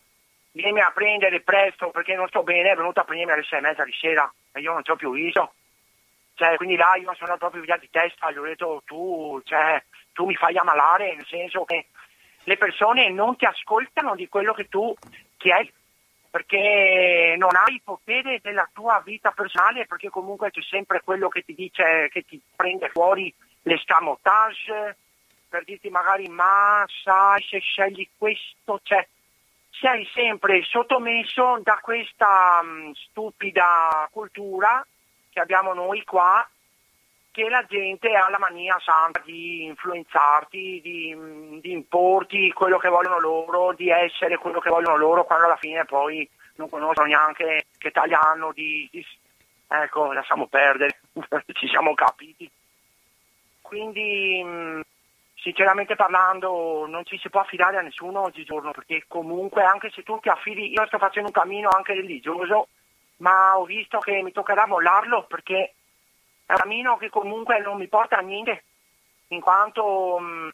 [0.53, 3.63] vieni a prendere presto perché non sto bene, è venuto a prendermi alle sei e
[3.63, 5.53] mezza di sera e io non ci ho più visto.
[6.35, 10.25] Cioè, quindi là io sono proprio via di testa, gli ho detto tu, cioè, tu
[10.25, 11.89] mi fai ammalare, nel senso che
[12.51, 14.93] le persone non ti ascoltano di quello che tu
[15.37, 15.73] chiedi
[16.29, 21.55] perché non hai potere della tua vita personale, perché comunque c'è sempre quello che ti
[21.55, 23.33] dice, che ti prende fuori
[23.63, 24.97] l'escamotage,
[25.49, 29.07] per dirti magari ma sai se scegli questo, cioè
[29.71, 34.85] sei sempre sottomesso da questa mh, stupida cultura
[35.31, 36.45] che abbiamo noi qua,
[37.41, 43.19] che la gente ha la mania santa di influenzarti, di, di importi quello che vogliono
[43.19, 47.91] loro, di essere quello che vogliono loro, quando alla fine poi non conoscono neanche che
[47.91, 49.07] taglio hanno di, di-
[49.73, 51.01] Ecco, lasciamo perdere,
[51.55, 52.51] ci siamo capiti.
[53.63, 54.81] Quindi, mh,
[55.37, 60.19] sinceramente parlando, non ci si può affidare a nessuno oggigiorno, perché comunque anche se tu
[60.19, 62.67] ti affidi, io sto facendo un cammino anche religioso,
[63.19, 65.75] ma ho visto che mi toccherà mollarlo perché
[66.55, 68.65] è che comunque non mi porta a niente,
[69.29, 70.51] in quanto mh,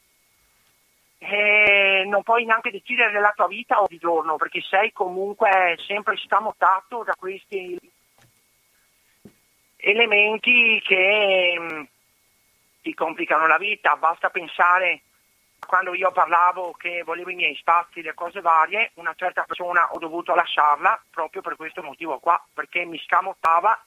[1.18, 7.14] eh, non puoi neanche decidere della tua vita oggigiorno, perché sei comunque sempre scamottato da
[7.18, 7.78] questi
[9.76, 11.88] elementi che mh,
[12.82, 13.96] ti complicano la vita.
[13.96, 15.02] Basta pensare
[15.66, 19.98] quando io parlavo che volevo i miei spazi, le cose varie, una certa persona ho
[19.98, 23.84] dovuto lasciarla proprio per questo motivo qua, perché mi scamottava,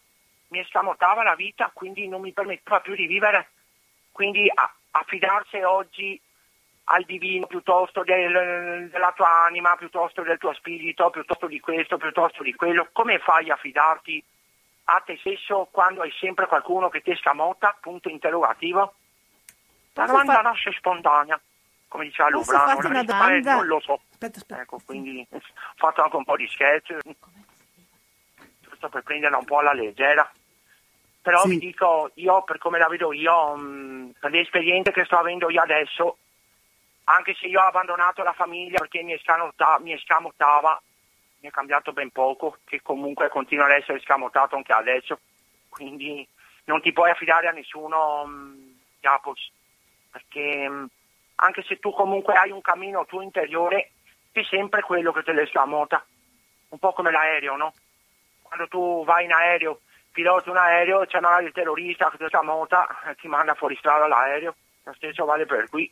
[0.50, 3.50] mi scamottava la vita, quindi non mi permetteva più di vivere.
[4.12, 4.52] Quindi
[4.92, 6.20] affidarsi oggi
[6.92, 12.42] al divino piuttosto del- della tua anima, piuttosto del tuo spirito, piuttosto di questo, piuttosto
[12.44, 14.24] di quello, come fai a fidarti
[14.86, 17.78] a te stesso quando hai sempre qualcuno che ti scamotta?
[17.80, 18.96] Punto interrogativo.
[19.94, 21.40] La domanda fa- nasce spontanea,
[21.88, 22.66] come diceva Lubrano.
[22.66, 23.54] la risposta domanda?
[23.54, 24.02] Non lo so.
[24.10, 24.62] Aspetta, aspetta.
[24.62, 25.40] Ecco, quindi ho
[25.76, 26.98] fatto anche un po' di sketch.
[28.76, 30.28] sto per prenderla un po' alla leggera.
[31.22, 31.50] Però Sì.
[31.50, 35.50] vi dico, io per come la vedo io, mh, per le esperienze che sto avendo
[35.50, 36.18] io adesso,
[37.06, 40.82] anche se io ho abbandonato la famiglia perché mi, escamotta- mi escamottava,
[41.42, 45.20] mi è cambiato ben poco, che comunque continua ad essere scamottato anche adesso.
[45.68, 46.26] Quindi
[46.66, 49.52] non ti puoi affidare a nessuno, mh, Japos,
[50.12, 50.90] perché mh,
[51.36, 53.92] anche se tu comunque hai un cammino tuo interiore,
[54.32, 56.06] c'è sempre quello che te le scamota.
[56.70, 57.74] Un po' come l'aereo, no?
[58.42, 59.82] Quando tu vai in aereo,
[60.12, 64.08] piloti un aereo, c'è magari il terrorista che ti scamota e ti manda fuori strada
[64.08, 64.56] l'aereo.
[64.84, 65.92] Lo stesso vale per qui.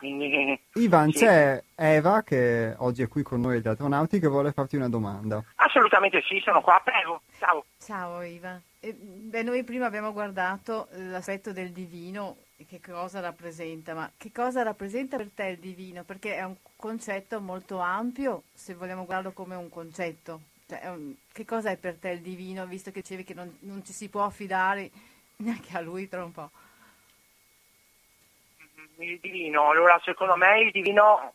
[0.00, 1.18] Quindi Ivan, sì.
[1.18, 5.44] c'è Eva che oggi è qui con noi agli astronauti che vuole farti una domanda.
[5.56, 7.20] assolutamente sì, sono qua, prego.
[7.38, 7.66] Ciao.
[7.78, 8.58] Ciao Iva.
[8.80, 14.32] Eh, beh, noi prima abbiamo guardato l'aspetto del divino e che cosa rappresenta, ma che
[14.32, 16.02] cosa rappresenta per te il divino?
[16.04, 20.40] Perché è un concetto molto ampio, se vogliamo guardarlo come un concetto.
[20.70, 20.96] Cioè, è
[21.32, 24.08] che cosa è per te il divino, visto che dicevi che non, non ci si
[24.08, 24.88] può affidare
[25.42, 26.50] neanche a lui tra un po'?
[28.98, 31.32] Il divino, allora secondo me il divino,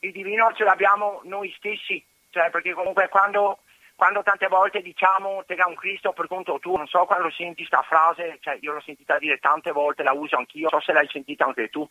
[0.00, 2.00] il divino ce l'abbiamo noi stessi,
[2.30, 3.60] cioè perché comunque quando,
[3.96, 7.82] quando tante volte diciamo te un Cristo per conto tuo, non so quando senti sta
[7.82, 11.08] frase, cioè io l'ho sentita dire tante volte, la uso anch'io, non so se l'hai
[11.08, 11.88] sentita anche tu.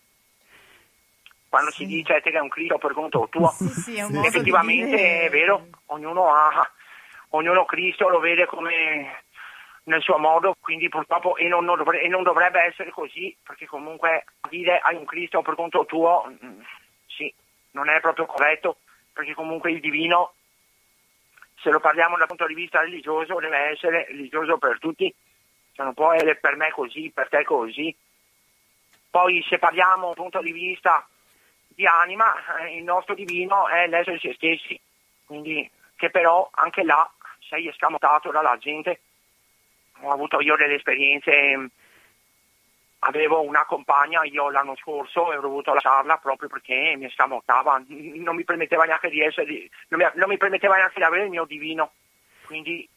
[1.50, 5.30] Quando si dice te un Cristo per conto tuo, Sì, sì, è di effettivamente è
[5.30, 6.70] vero, ognuno ha,
[7.30, 9.24] ognuno Cristo lo vede come
[9.88, 13.66] nel suo modo, quindi purtroppo e non, non dovre- e non dovrebbe essere così, perché
[13.66, 16.60] comunque dire hai un Cristo per conto tuo, mm,
[17.06, 17.34] sì,
[17.72, 18.78] non è proprio corretto,
[19.14, 20.34] perché comunque il divino,
[21.56, 25.14] se lo parliamo dal punto di vista religioso, deve essere religioso per tutti,
[25.74, 27.96] cioè non può essere per me così, per te così.
[29.10, 31.08] Poi se parliamo dal punto di vista
[31.68, 34.80] di anima, eh, il nostro divino è l'essere se stessi,
[35.26, 37.10] quindi che però anche là
[37.48, 39.02] sei escamotato dalla gente.
[40.02, 41.70] Ho avuto io delle esperienze, mh,
[43.00, 48.36] avevo una compagna io l'anno scorso e ho dovuto lasciarla proprio perché mi escamotava, non
[48.36, 51.46] mi permetteva neanche di essere, non mi, non mi permetteva neanche di avere il mio
[51.46, 51.92] divino.
[52.46, 52.88] Quindi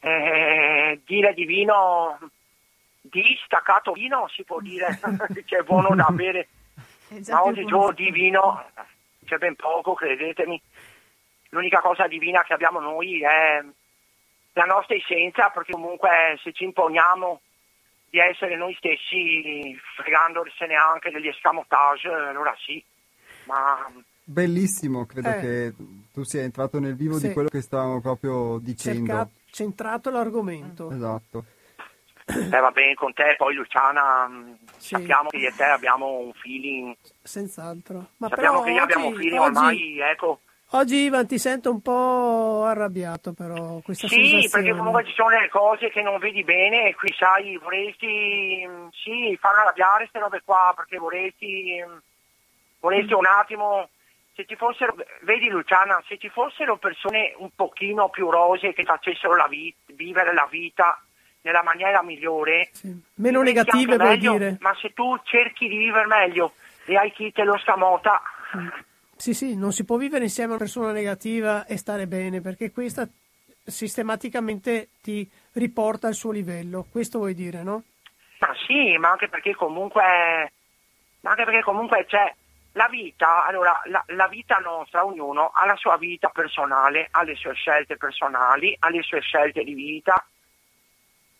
[0.00, 2.18] eh, dire divino,
[3.00, 4.98] di staccato vino si può dire
[5.44, 6.48] che è buono da bere.
[7.28, 7.92] Ma oggigiorno buono.
[7.92, 8.64] divino
[9.24, 10.60] c'è ben poco, credetemi.
[11.50, 13.64] L'unica cosa divina che abbiamo noi è
[14.58, 17.40] la nostra essenza, perché comunque se ci imponiamo
[18.10, 22.82] di essere noi stessi, fregandosene anche degli escamotage, allora sì.
[23.44, 23.88] Ma
[24.30, 25.40] Bellissimo, credo Eh.
[25.40, 25.74] che
[26.12, 27.28] tu sia entrato nel vivo Sì.
[27.28, 29.06] di quello che stavamo proprio dicendo.
[29.06, 30.90] Cerca- centrato l'argomento.
[30.90, 31.44] Esatto.
[32.26, 34.88] eh, va bene con te, poi Luciana, mh, Sì.
[34.96, 38.08] sappiamo che io e te abbiamo un feeling, Senz'altro.
[38.18, 40.40] Ma sappiamo però che io abbiamo un oggi, feeling oggi, ormai, ecco.
[40.72, 44.48] Oggi, Ivan ti sento un po' arrabbiato però, questa Sì, sensazione.
[44.50, 48.88] perché comunque ci sono delle cose che non vedi bene e qui sai, vorresti mh,
[48.92, 52.02] sì, far arrabbiare queste robe qua, perché vorresti, mh,
[52.80, 53.88] vorresti un attimo,
[54.34, 59.34] se ci fossero, vedi Luciana, se ci fossero persone un pochino più rose che facessero
[59.36, 61.02] la vi- vivere la vita
[61.40, 62.94] nella maniera migliore, Sì.
[63.16, 64.56] Meno negative meglio, dire?
[64.60, 66.52] Ma se tu cerchi di vivere meglio
[66.84, 68.20] e hai chi te lo scamota,
[69.18, 72.70] Sì, sì, non si può vivere insieme a una persona negativa e stare bene, perché
[72.70, 73.06] questa
[73.64, 76.86] sistematicamente ti riporta al suo livello.
[76.88, 77.82] Questo vuoi dire, no?
[78.38, 80.52] Ma sì, ma anche perché comunque,
[81.20, 82.32] ma anche perché comunque c'è
[82.72, 87.34] la vita, allora la, la vita nostra, ognuno ha la sua vita personale, ha le
[87.34, 90.24] sue scelte personali, ha le sue scelte di vita.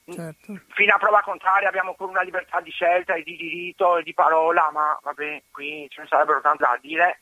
[0.04, 0.58] Certo.
[0.70, 4.14] Fino a prova contraria abbiamo pure una libertà di scelta e di diritto e di
[4.14, 7.20] parola, ma vabbè, qui ce ne sarebbero tante da dire.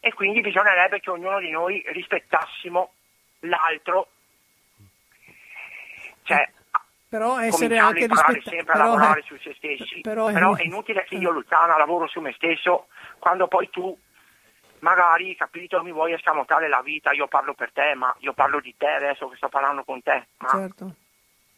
[0.00, 2.92] E quindi bisognerebbe che ognuno di noi rispettassimo
[3.40, 4.08] l'altro.
[6.22, 6.50] Cioè,
[7.08, 10.00] Però essere anche a imparare rispetta- sempre a però, lavorare eh, su se stessi.
[10.02, 12.88] però Però, è- è inutile che io, Luciana, lavoro su me stesso
[13.18, 13.98] quando poi tu
[14.80, 18.74] magari, capito, mi vuoi escamotare la vita, io parlo per te, ma io parlo di
[18.76, 20.28] te adesso che sto parlando con te.
[20.38, 20.94] Ma- Certo.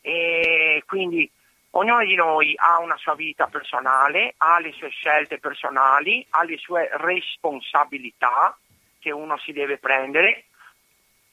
[0.02, 1.30] E quindi
[1.72, 6.56] ognuno di noi ha una sua vita personale, ha le sue scelte personali, ha le
[6.58, 8.56] sue responsabilità
[8.98, 10.44] che uno si deve prendere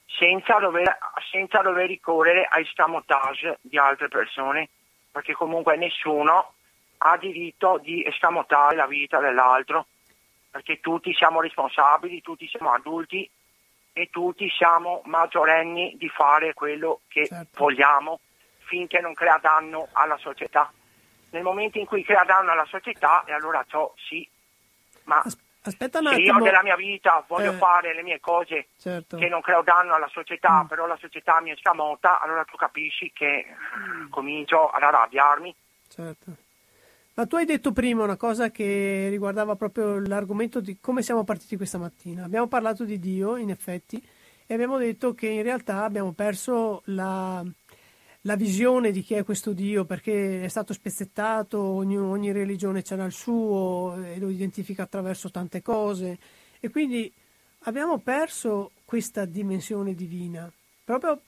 [0.05, 0.97] senza dover,
[1.31, 4.69] senza dover ricorrere a escamotage di altre persone,
[5.11, 6.53] perché comunque nessuno
[6.99, 9.87] ha diritto di escamotare la vita dell'altro,
[10.49, 13.29] perché tutti siamo responsabili, tutti siamo adulti
[13.93, 17.47] e tutti siamo maggiorenni di fare quello che Certo.
[17.57, 18.19] vogliamo
[18.67, 20.71] finché non crea danno alla società.
[21.31, 24.27] Nel momento in cui crea danno alla società, e allora ciò sì,
[25.05, 25.37] ma As-
[25.67, 26.37] Aspetta un Se attimo.
[26.37, 27.55] io della mia vita voglio Eh.
[27.57, 29.17] fare le mie cose Certo.
[29.17, 30.67] che non creo danno alla società, Mm.
[30.67, 33.45] però la società mi è scamota, allora tu capisci che
[34.09, 35.53] comincio ad arrabbiarmi.
[35.89, 36.31] Certo.
[37.15, 41.57] Ma tu hai detto prima una cosa che riguardava proprio l'argomento di come siamo partiti
[41.57, 42.23] questa mattina.
[42.23, 44.01] Abbiamo parlato di Dio, in effetti,
[44.45, 47.43] e abbiamo detto che in realtà abbiamo perso la,
[48.21, 53.05] la visione di chi è questo Dio perché è stato spezzettato, ogni, ogni religione c'era
[53.05, 56.17] il suo e lo identifica attraverso tante cose.
[56.59, 57.11] E quindi
[57.61, 60.51] abbiamo perso questa dimensione divina
[60.83, 61.21] proprio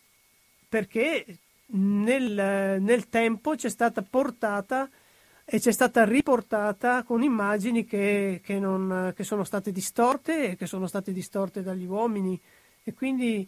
[0.70, 1.26] perché
[1.72, 4.90] nel, nel tempo c'è stata portata
[5.44, 10.66] e c'è stata riportata con immagini che, che non- che sono state distorte e che
[10.66, 12.40] sono state distorte dagli uomini.
[12.84, 13.48] E quindi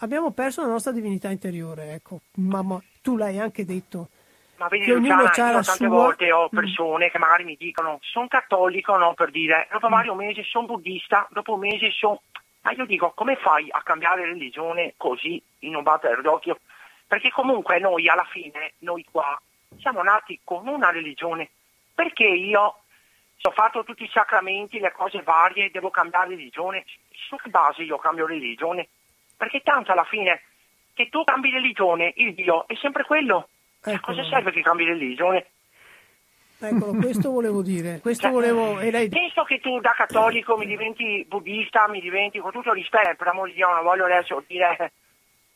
[0.00, 4.08] abbiamo perso la nostra divinità interiore, ecco, ma, ma tu l'hai anche detto.
[4.56, 6.56] Ma vedi Che ognuno Luciana, c'ha la tante sua- volte ho Mm.
[6.56, 9.90] persone che magari mi dicono sono cattolico, no, per dire, dopo Mm.
[9.92, 12.20] vari mesi sono buddista, dopo un mese sono...
[12.62, 16.58] Ma io dico, come fai a cambiare religione così in un batter d'occhio?
[17.06, 19.40] Perché comunque noi alla fine, noi qua,
[19.78, 21.48] siamo nati con una religione.
[21.94, 22.60] Perché io
[23.42, 26.84] ho fatto tutti i sacramenti, le cose varie, devo cambiare religione?
[27.10, 28.88] Su che base io cambio religione?
[29.40, 30.42] Perché tanto alla fine
[30.92, 33.48] che tu cambi religione, il Dio è sempre quello.
[33.84, 34.12] A Ecco.
[34.12, 35.46] cosa serve che cambi religione?
[36.58, 38.78] Eccolo, questo volevo dire, questo Cioè, volevo...
[38.78, 39.08] Lei...
[39.08, 43.48] Penso che tu da cattolico mi diventi buddista, mi diventi con tutto rispetto, per amore
[43.48, 44.92] di Dio, non voglio adesso dire,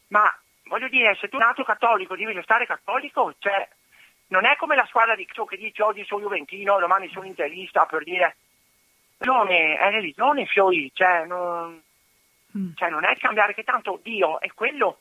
[0.09, 0.35] ma
[0.69, 3.69] voglio dire, se tu nato cattolico devi restare cattolico, cioè,
[4.29, 7.85] non è come la squadra di ciò che dice oggi sono Juventino, domani sono interista,
[7.85, 8.37] per dire,
[9.19, 11.83] religione è religione, fioi, cioè non,
[12.57, 12.71] Mm.
[12.75, 15.01] cioè, non è cambiare che tanto Dio è quello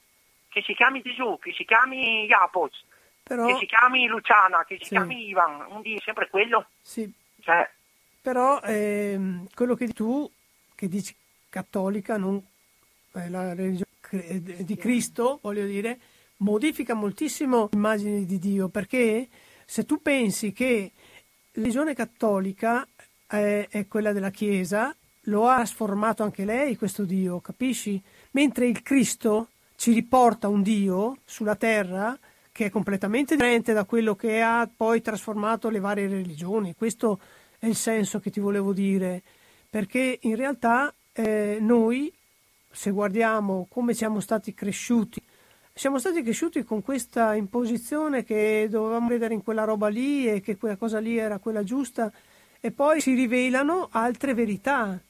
[0.50, 2.84] che si chiami Gesù, che si chiami Japos,
[3.24, 4.90] Però, che si chiami Luciana, che si Sì.
[4.90, 7.70] chiami Ivan, un Dio è sempre quello, sì, cioè,
[8.22, 10.30] però ehm, quello che tu,
[10.76, 11.16] che dici
[11.50, 12.44] cattolica, non
[13.16, 16.00] eh, la religione cre- di Cristo, voglio dire,
[16.38, 19.28] modifica moltissimo l'immagine di Dio, perché
[19.66, 22.88] se tu pensi che la religione cattolica
[23.28, 24.96] è, è quella della Chiesa,
[25.28, 28.02] lo ha trasformato anche lei questo Dio, capisci?
[28.32, 32.18] Mentre il Cristo ci riporta un Dio sulla terra
[32.52, 36.76] che è completamente differente da quello che ha poi trasformato le varie religioni.
[36.76, 37.20] Questo
[37.58, 39.24] è il senso che ti volevo dire,
[39.70, 42.14] perché in realtà eh, noi,
[42.70, 45.22] se guardiamo come siamo stati cresciuti,
[45.74, 50.56] siamo stati cresciuti con questa imposizione che dovevamo credere in quella roba lì e che
[50.56, 52.12] quella cosa lì era quella giusta
[52.60, 55.02] e poi si rivelano altre verità.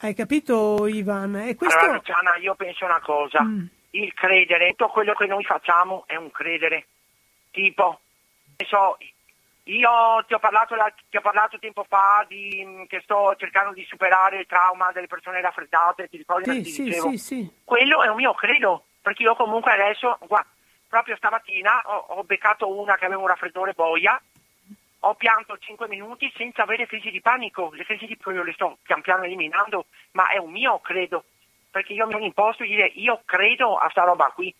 [0.00, 1.34] Hai capito Ivan?
[1.36, 1.76] E questo...
[1.78, 3.66] Allora Luciana, io penso una cosa, Mm.
[3.90, 6.86] il credere, tutto quello che noi facciamo è un credere,
[7.50, 8.00] tipo,
[8.68, 8.96] so,
[9.64, 13.72] io ti ho parlato, la- ti ho parlato tempo fa di, mm, che sto cercando
[13.72, 17.10] di superare il trauma delle persone raffreddate, ti ricordi Sì, ti sì, dicevo?
[17.10, 17.50] sì, sì.
[17.64, 20.48] Quello è un mio credo, perché io comunque adesso, guarda,
[20.88, 24.20] proprio stamattina ho, ho beccato una che aveva un raffreddore boia,
[25.00, 28.78] ho pianto 5 minuti senza avere crisi di panico, le crisi di panico le sto
[28.82, 31.24] pian piano eliminando, ma è un mio credo,
[31.70, 34.52] perché io mi sono imposto di dire io credo a sta roba qui,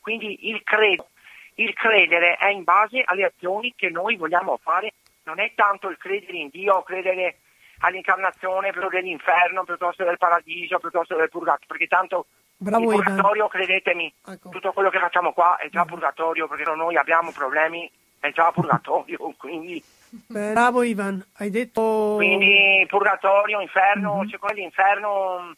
[0.00, 1.08] quindi il credo,
[1.56, 4.92] il credere è in base alle azioni che noi vogliamo fare,
[5.24, 7.38] non è tanto il credere in Dio, credere
[7.80, 12.26] all'incarnazione piuttosto dell'inferno, piuttosto del paradiso, piuttosto del purgatorio, perché tanto
[12.56, 13.04] Bravo il Ivan.
[13.04, 14.48] purgatorio, credetemi, Ecco.
[14.50, 17.90] tutto quello che facciamo qua è già purgatorio, perché noi abbiamo problemi,
[18.22, 19.82] è già purgatorio, quindi,
[20.26, 22.14] Bravo Ivan, hai detto...
[22.16, 24.28] quindi purgatorio, inferno, Mhm.
[24.28, 25.56] secondo l'inferno mh,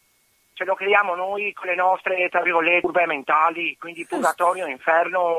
[0.53, 5.35] ce lo creiamo noi con le nostre, tra virgolette, curve mentali, quindi purgatorio e inferno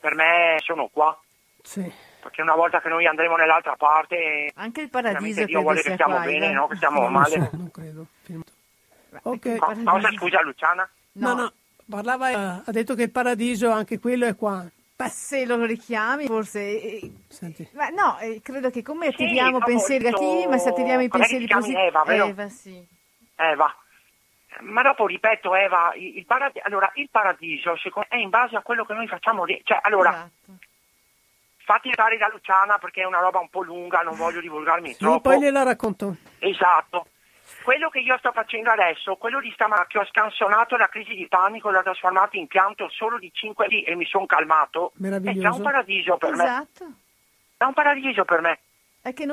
[0.00, 1.18] per me sono qua,
[1.62, 1.92] Sì.
[2.22, 6.14] perché una volta che noi andremo nell'altra parte, Anche il paradiso Dio vuole che stiamo
[6.14, 6.52] qua, bene, Ivan.
[6.54, 6.66] no?
[6.68, 7.30] che stiamo Non male.
[7.30, 8.06] so, non credo.
[9.22, 9.56] Ok.
[9.58, 10.88] Co- Cosa scusa Luciana?
[11.12, 11.52] No, no,
[11.90, 12.34] parlava, eh,
[12.64, 14.64] ha detto che il paradiso, anche quello è qua.
[15.06, 16.58] Se lo richiami, forse.
[16.82, 17.68] eh, Senti.
[17.74, 21.08] Ma no, eh, credo che come Sì, attiriamo pensieri molto- negativi, ma se attiriamo i
[21.08, 21.80] pensieri positivi.
[21.80, 22.24] Eva, vero?
[22.26, 22.84] Eva, sì.
[23.36, 23.76] Eva.
[24.60, 28.60] Ma dopo ripeto Eva, il, il paradi- allora, il paradiso secondo- è in base a
[28.62, 30.58] quello che noi facciamo, cioè allora Esatto.
[31.58, 34.98] fatti stare da Luciana perché è una roba un po' lunga, non voglio divulgarmi Sì,
[34.98, 35.20] troppo.
[35.20, 36.16] poi gliela racconto.
[36.40, 37.06] Esatto.
[37.62, 41.26] Quello che io sto facendo adesso, quello di stamattina che ho scansionato la crisi di
[41.28, 45.52] panico, l'ho trasformato in pianto solo di 5 lì e mi sono calmato, è già
[45.52, 46.44] un paradiso per me.
[46.44, 46.92] Esatto.
[47.56, 48.58] È un paradiso per me.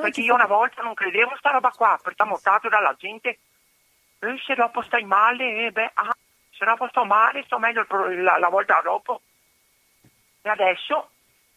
[0.02, 3.38] Perché io una volta non credevo a sta roba qua, perché ho mostrato dalla gente,
[4.18, 6.16] e se dopo stai male, eh, beh, ah,
[6.50, 9.20] se dopo sto male, sto meglio la, la volta dopo.
[10.42, 11.10] E adesso,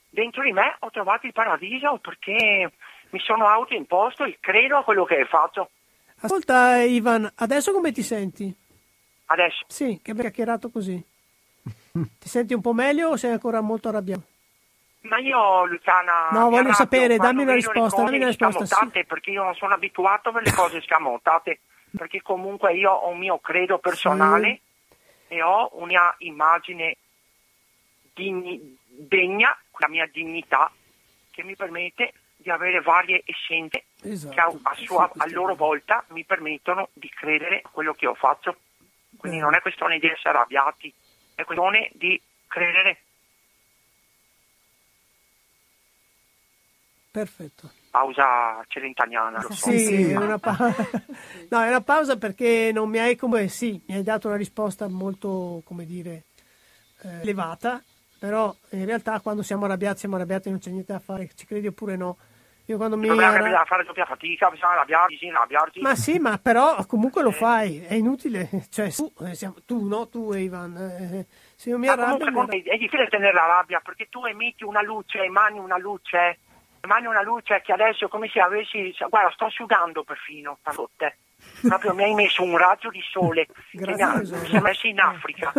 [0.09, 2.71] dentro di me, ho trovato il paradiso perché
[3.11, 5.71] mi sono autoimposto il credo a quello che hai fatto.
[6.21, 8.53] Ascolta Ivan, adesso come ti senti?
[9.25, 11.01] Adesso, Sì, che abbiamo chiacchierato così.
[11.91, 14.23] Ti senti un po' meglio o sei ancora molto arrabbiato?
[15.01, 16.29] ma io Luciana...
[16.31, 19.03] No, voglio sapere, dammi una risposta, dammi una risposta, sì.
[19.05, 21.61] perché io non sono abituato per le cose scamotate,
[21.95, 24.61] perché comunque io ho un mio credo personale
[25.27, 26.97] e ho una immagine
[28.13, 30.69] digni- degna, la mia dignità,
[31.31, 34.33] che mi permette di avere varie essenze Esatto.
[34.33, 38.15] che a, a sua- a loro volta mi permettono di credere a quello che io
[38.15, 38.55] faccio.
[39.17, 39.49] Quindi Bene.
[39.49, 40.93] non è questione di essere arrabbiati,
[41.35, 43.01] è questione di credere.
[47.11, 47.71] Perfetto.
[47.89, 49.71] Pausa celentaniana, lo so.
[49.71, 50.11] Sì, sì.
[50.11, 50.55] È, una pa-
[51.49, 54.87] no, è una pausa perché non mi hai come sì, mi hai dato una risposta
[54.87, 56.23] molto, come dire,
[57.01, 57.83] eh, elevata,
[58.19, 61.67] però in realtà quando siamo arrabbiati siamo arrabbiati non c'è niente da fare, ci credi
[61.67, 62.17] oppure no.
[62.69, 65.81] Io quando mi Non bisogna arra- fare doppia fatica, bisogna arrabbiarsi, arrabbiarsi.
[65.81, 70.07] Ma sì, ma però comunque lo fai, è inutile, cioè tu, eh, siamo- tu no,
[70.07, 72.25] tu Ivan, eh, se io mi arrabbio...
[72.25, 76.37] comunque mi è difficile tenere la rabbia perché tu emetti una luce, emani una luce,
[76.81, 81.17] emani una luce che adesso è come se avessi, guarda sto asciugando perfino, stanotte.
[81.61, 85.51] Proprio mi hai messo un raggio di sole che mi, ha, messo in Africa.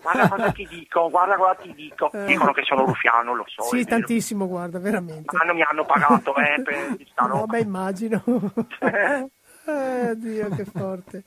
[0.00, 2.10] Guarda cosa ti dico, guarda cosa ti dico.
[2.24, 3.62] Dicono che sono ruffiano, lo so.
[3.62, 3.66] Eh.
[3.66, 3.96] Sì, è vero.
[3.96, 5.36] tantissimo, guarda, veramente.
[5.36, 7.46] Ma non mi hanno pagato eh, per questa roba.
[7.46, 8.22] beh, immagino.
[8.80, 11.24] eh, Dio, che forte.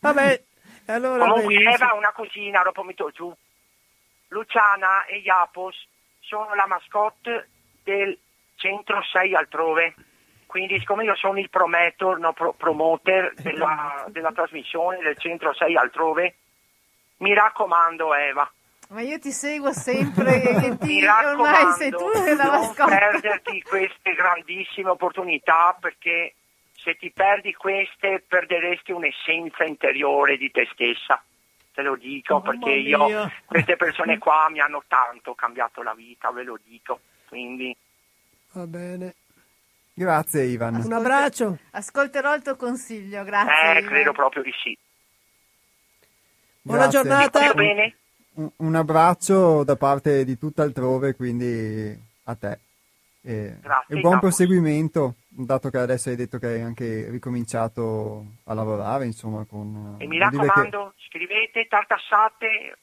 [0.00, 0.42] Vabbè,
[0.86, 1.24] allora...
[1.24, 1.74] Comunque benissimo.
[1.74, 3.34] Eva una cosina, dopo metto giù.
[4.28, 5.86] Luciana e Iapos
[6.20, 7.48] sono la mascotte
[7.82, 8.18] del
[8.56, 9.94] centro 6 altrove.
[10.48, 15.76] Quindi siccome io sono il promoter, no, pro- promoter della, della trasmissione del centro 6
[15.76, 16.36] altrove,
[17.18, 18.50] mi raccomando Eva,
[18.88, 23.62] Ma io ti seguo sempre e mi ti, ormai sei tu raccomando, la non perderti
[23.62, 26.32] queste grandissime opportunità perché
[26.72, 31.22] se ti perdi queste perderesti un'essenza interiore di te stessa.
[31.74, 36.30] Te lo dico Mamma perché io, queste persone qua mi hanno tanto cambiato la vita,
[36.30, 37.00] ve lo dico.
[37.28, 37.76] Quindi
[38.52, 39.14] Va bene.
[39.98, 40.76] Grazie Ivan.
[40.84, 41.58] Un abbraccio.
[41.72, 43.52] Ascolterò il tuo consiglio, grazie.
[43.74, 43.90] eh, Ivan.
[43.90, 44.78] credo proprio di sì.
[46.62, 47.00] Buona Grazie.
[47.00, 47.52] giornata.
[48.34, 52.58] Un, un abbraccio da parte di tutt'altrove, quindi a te.
[53.22, 54.18] E, Grazie, e buon Jacopo.
[54.20, 59.96] proseguimento, dato che adesso hai detto che hai anche ricominciato a lavorare, insomma, con...
[59.98, 62.78] E mi vuol dire che- raccomando, scrivete tartassate,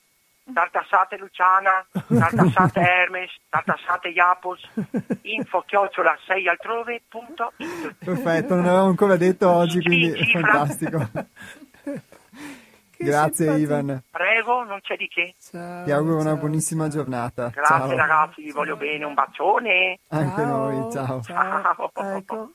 [0.53, 4.61] tartassate Luciana, tartassate Hermes, tartassate Iapos,
[5.21, 7.95] info chiocciola 6 altrove.it.
[8.03, 11.09] Perfetto, non l'avevo ancora detto oggi, quindi è fantastico.
[12.97, 13.73] Grazie simpatico.
[13.73, 15.35] Ivan, Prego, non c'è di che.
[15.37, 16.91] Ciao, ti auguro una ciao, buonissima ciao.
[16.91, 17.49] giornata.
[17.49, 17.95] Grazie ciao.
[17.95, 19.99] ragazzi, vi voglio bene, un bacione.
[20.09, 21.21] Anche Ciao, noi, ciao.
[21.21, 21.91] ciao.
[21.93, 22.51] Ecco.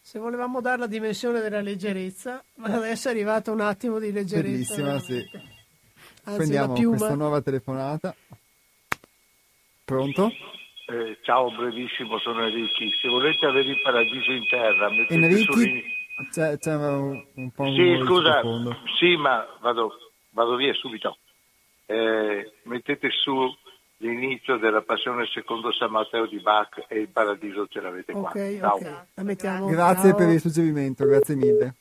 [0.00, 4.74] Se volevamo dare la dimensione della leggerezza, ma adesso è arrivato un attimo di leggerezza.
[4.74, 5.52] Bellissima, sì.
[6.24, 6.96] Anzi, Prendiamo la piuma.
[6.96, 8.14] questa nuova telefonata.
[9.84, 10.30] Pronto?
[10.86, 12.90] Eh, ciao, brevissimo, sono Enrichi.
[13.00, 15.82] Se volete avere il paradiso in terra, mettete Enrichi?
[16.30, 18.40] C'è, c'è un, un po' un Sì, scusa,
[18.98, 19.92] sì, ma vado,
[20.30, 21.18] vado via subito.
[21.86, 23.52] Eh, mettete su
[23.98, 28.28] l'inizio della passione secondo San Matteo di Bach e il paradiso ce l'avete qua.
[28.30, 28.74] Ok, Ciao.
[28.76, 29.04] ok.
[29.14, 29.66] La mettiamo.
[29.66, 30.18] Grazie Ciao.
[30.18, 31.74] per il suggerimento, grazie mille.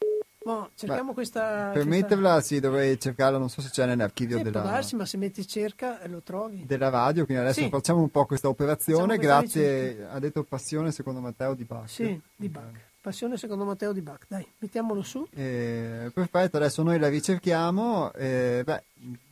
[0.43, 1.69] Boh, cerchiamo Beh, questa.
[1.71, 4.95] Per questa- metterla sì, dovrei cercarla, non so se c'è nell'archivio Sì, può della, darsi,
[4.95, 6.65] ma se metti cerca lo trovi.
[6.65, 7.69] della radio, quindi adesso Sì.
[7.69, 11.89] facciamo un po' questa operazione, Facciamo grazie, ha detto Passione secondo Matteo di Bach.
[11.89, 12.71] Sì, di Bach.
[12.99, 14.25] Passione secondo Matteo di Bach.
[14.27, 15.25] Dai, mettiamolo su.
[15.33, 18.11] Eh, perfetto, adesso noi la ricerchiamo.
[18.13, 18.83] eh, beh,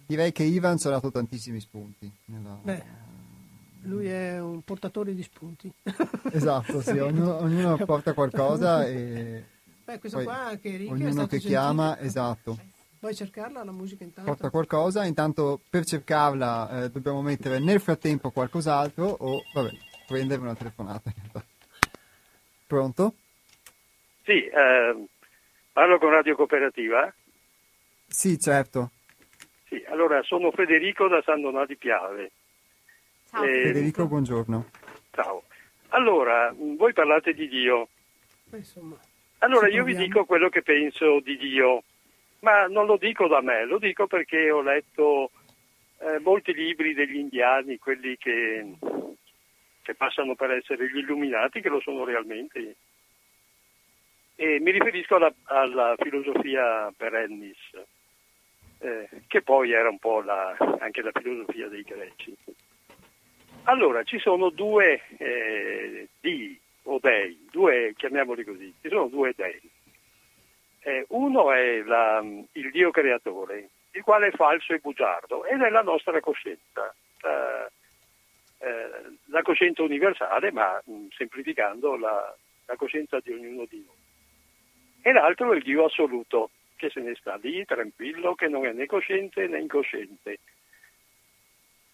[0.05, 2.09] direi che Ivan ci ha dato tantissimi spunti.
[2.25, 2.83] nella- Beh,
[3.83, 5.71] lui è un portatore di spunti.
[6.31, 9.43] Esatto, sì, ognuno, ognuno porta qualcosa e
[9.91, 11.53] Beh, questa poi qua anche Enrico è ognuno stato che gentile.
[11.53, 12.57] chiama, esatto,
[13.01, 14.29] Vuoi cercarla la musica intanto?
[14.31, 15.03] porta qualcosa.
[15.03, 19.69] Intanto per cercarla eh, dobbiamo mettere nel frattempo qualcos'altro o, vabbè,
[20.07, 21.11] prendere una telefonata.
[22.67, 23.15] Pronto?
[24.23, 25.07] Sì, eh,
[25.73, 27.13] parlo con Radio Cooperativa.
[28.07, 28.91] Sì, certo.
[29.67, 32.31] Sì, allora sono Federico da San Donato di Piave.
[33.29, 33.43] Ciao.
[33.43, 34.69] Eh, Federico, buongiorno.
[35.11, 35.43] Ciao.
[35.89, 37.89] Allora, voi parlate di Dio.
[38.51, 38.97] Insomma,
[39.43, 41.83] Allora io vi dico quello che penso di Dio,
[42.41, 45.31] ma non lo dico da me, lo dico perché ho letto
[45.99, 48.73] eh, molti libri degli indiani, quelli che,
[49.81, 52.75] che passano per essere gli illuminati, che lo sono realmente.
[54.35, 57.57] E mi riferisco alla, alla filosofia perennis,
[58.77, 62.35] eh, che poi era un po' la- anche la filosofia dei greci.
[63.63, 66.59] Allora, ci sono due eh, dii
[66.93, 69.59] o dei, due chiamiamoli così, ci sono due dei.
[70.83, 72.23] Eh, uno è la-
[72.53, 77.67] il Dio creatore, il quale è falso e bugiardo, ed è la nostra coscienza, eh,
[78.59, 78.89] eh,
[79.25, 82.35] la coscienza universale, ma mh, semplificando la,
[82.65, 83.99] la coscienza di ognuno di noi.
[85.03, 88.71] E l'altro è il Dio assoluto, che se ne sta lì tranquillo, che non è
[88.71, 90.39] né cosciente né incosciente.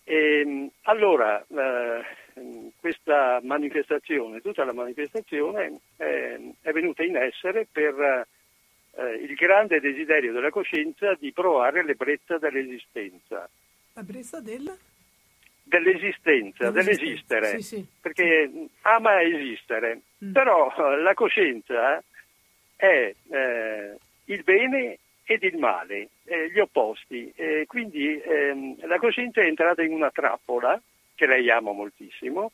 [0.04, 2.06] E, allora, eh,
[2.80, 8.28] questa manifestazione, tutta la manifestazione eh, è venuta in essere per
[8.96, 13.50] eh, il grande desiderio della coscienza di provare l'ebbrezza dell'esistenza,
[13.94, 14.72] La brezza del...
[15.64, 17.86] dell'esistenza, dell'esistere, sì, sì.
[18.02, 18.50] perché
[18.82, 20.32] ama esistere, Mm.
[20.32, 22.04] però la coscienza
[22.76, 27.32] è eh, il bene ed il male, eh, gli opposti,
[27.68, 30.82] quindi ehm, la coscienza è entrata in una trappola,
[31.18, 32.52] che lei ama moltissimo,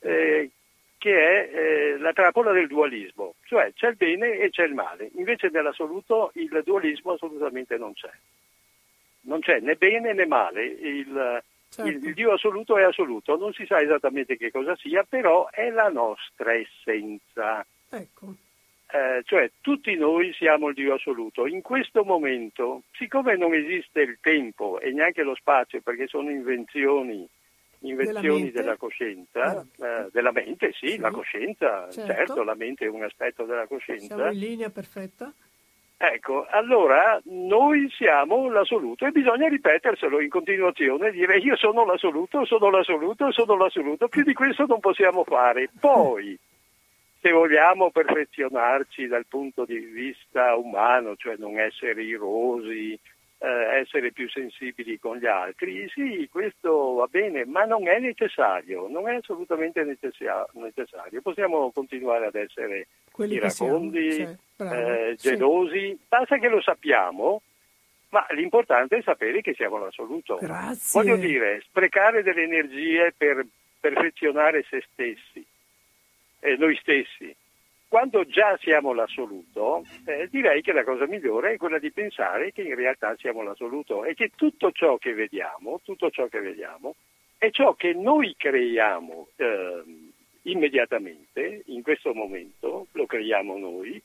[0.00, 0.50] eh,
[0.98, 5.10] che è eh, la trappola del dualismo, cioè c'è il bene e c'è il male,
[5.14, 8.10] invece nell'assoluto il dualismo assolutamente non c'è.
[9.20, 11.90] Non c'è né bene né male, il, Certo.
[11.90, 15.70] il- il Dio assoluto è assoluto, non si sa esattamente che cosa sia, però è
[15.70, 17.64] la nostra essenza.
[17.90, 18.34] Ecco.
[18.90, 21.46] Eh, cioè tutti noi siamo il Dio assoluto.
[21.46, 27.28] In questo momento, siccome non esiste il tempo e neanche lo spazio, perché sono invenzioni,
[27.80, 28.60] invenzioni mente?
[28.60, 30.98] della coscienza, eh, della mente, sì, Sì.
[30.98, 32.12] la coscienza, Certo.
[32.12, 32.42] certo.
[32.42, 34.14] la mente è un aspetto della coscienza.
[34.14, 35.32] Siamo in linea perfetta.
[36.00, 42.70] Ecco, allora noi siamo l'assoluto e bisogna ripeterselo in continuazione, dire io sono l'assoluto, sono
[42.70, 45.68] l'assoluto, sono l'assoluto, più di questo non possiamo fare.
[45.80, 46.38] Poi,
[47.20, 52.96] se vogliamo perfezionarci dal punto di vista umano, cioè non essere irosi,
[53.40, 58.88] eh, essere più sensibili con gli altri, sì, questo va bene, ma non è necessario,
[58.88, 61.20] non è assolutamente necessario.
[61.22, 63.72] Possiamo continuare ad essere Quelli siamo.
[63.72, 64.74] iracondi, Sì, bravo.
[64.74, 65.28] eh, Sì.
[65.28, 67.42] gelosi, basta che lo sappiamo,
[68.10, 70.36] ma l'importante è sapere che siamo l'assoluto.
[70.40, 71.00] Grazie.
[71.00, 73.46] Voglio dire, sprecare delle energie per
[73.80, 75.44] perfezionare se stessi,
[76.40, 77.34] eh, noi stessi.
[77.88, 82.60] Quando già siamo l'assoluto, eh, direi che la cosa migliore è quella di pensare che
[82.60, 86.96] in realtà siamo l'assoluto e che tutto ciò che vediamo, tutto ciò che vediamo,
[87.38, 90.12] è ciò che noi creiamo ehm,
[90.42, 94.02] immediatamente, in questo momento, lo creiamo noi,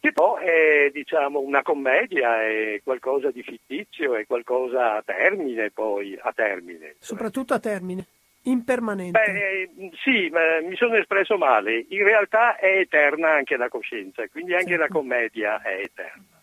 [0.00, 6.18] che poi è diciamo una commedia, è qualcosa di fittizio, è qualcosa a termine poi,
[6.20, 6.96] a termine.
[6.98, 8.06] Soprattutto a termine.
[8.46, 9.18] Impermanente.
[9.18, 9.70] Beh, eh,
[10.02, 10.30] sì,
[10.62, 11.86] mi sono espresso male.
[11.88, 16.40] In realtà è eterna anche la coscienza, quindi anche la commedia è eterna.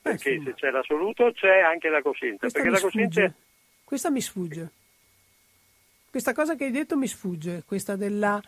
[0.00, 0.28] Perché Certo.
[0.28, 0.54] insomma.
[0.56, 2.38] se c'è l'assoluto c'è anche la coscienza.
[2.38, 3.34] Questa perché mi la coscienza sfugge.
[3.84, 4.70] Questa mi sfugge.
[6.10, 8.40] Questa cosa che hai detto mi sfugge, questa della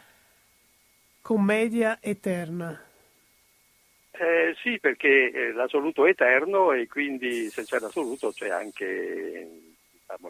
[1.20, 2.80] commedia eterna.
[4.12, 9.65] Eh, sì, perché eh, l'assoluto è eterno e quindi se c'è l'assoluto c'è anche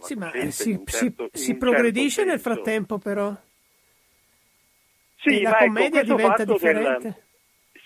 [0.00, 3.34] Sì, ma coscienza si, si- certo- si un progredisce certo nel frattempo però.
[5.16, 7.24] Sì, e la ecco, commedia questo diventa fatto del- differente.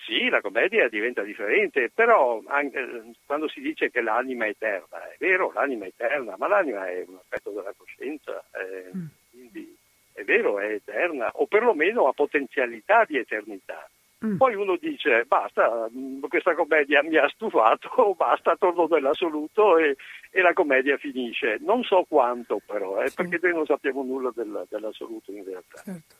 [0.05, 5.09] Sì, la commedia diventa differente, però anche, eh, quando si dice che l'anima è eterna,
[5.09, 9.05] è vero, l'anima è eterna, ma l'anima è un aspetto della coscienza, eh, Mm.
[9.29, 9.77] quindi
[10.13, 13.89] è vero, è eterna, o perlomeno ha potenzialità di eternità.
[14.23, 14.37] Mm.
[14.37, 19.95] Poi uno dice basta, mh, questa commedia mi ha stufato, basta, torno nell'assoluto e,
[20.29, 21.57] e la commedia finisce.
[21.61, 23.15] Non so quanto però, eh, Sì.
[23.15, 25.81] perché noi non sappiamo nulla del- dell'assoluto in realtà.
[25.83, 26.15] Certo.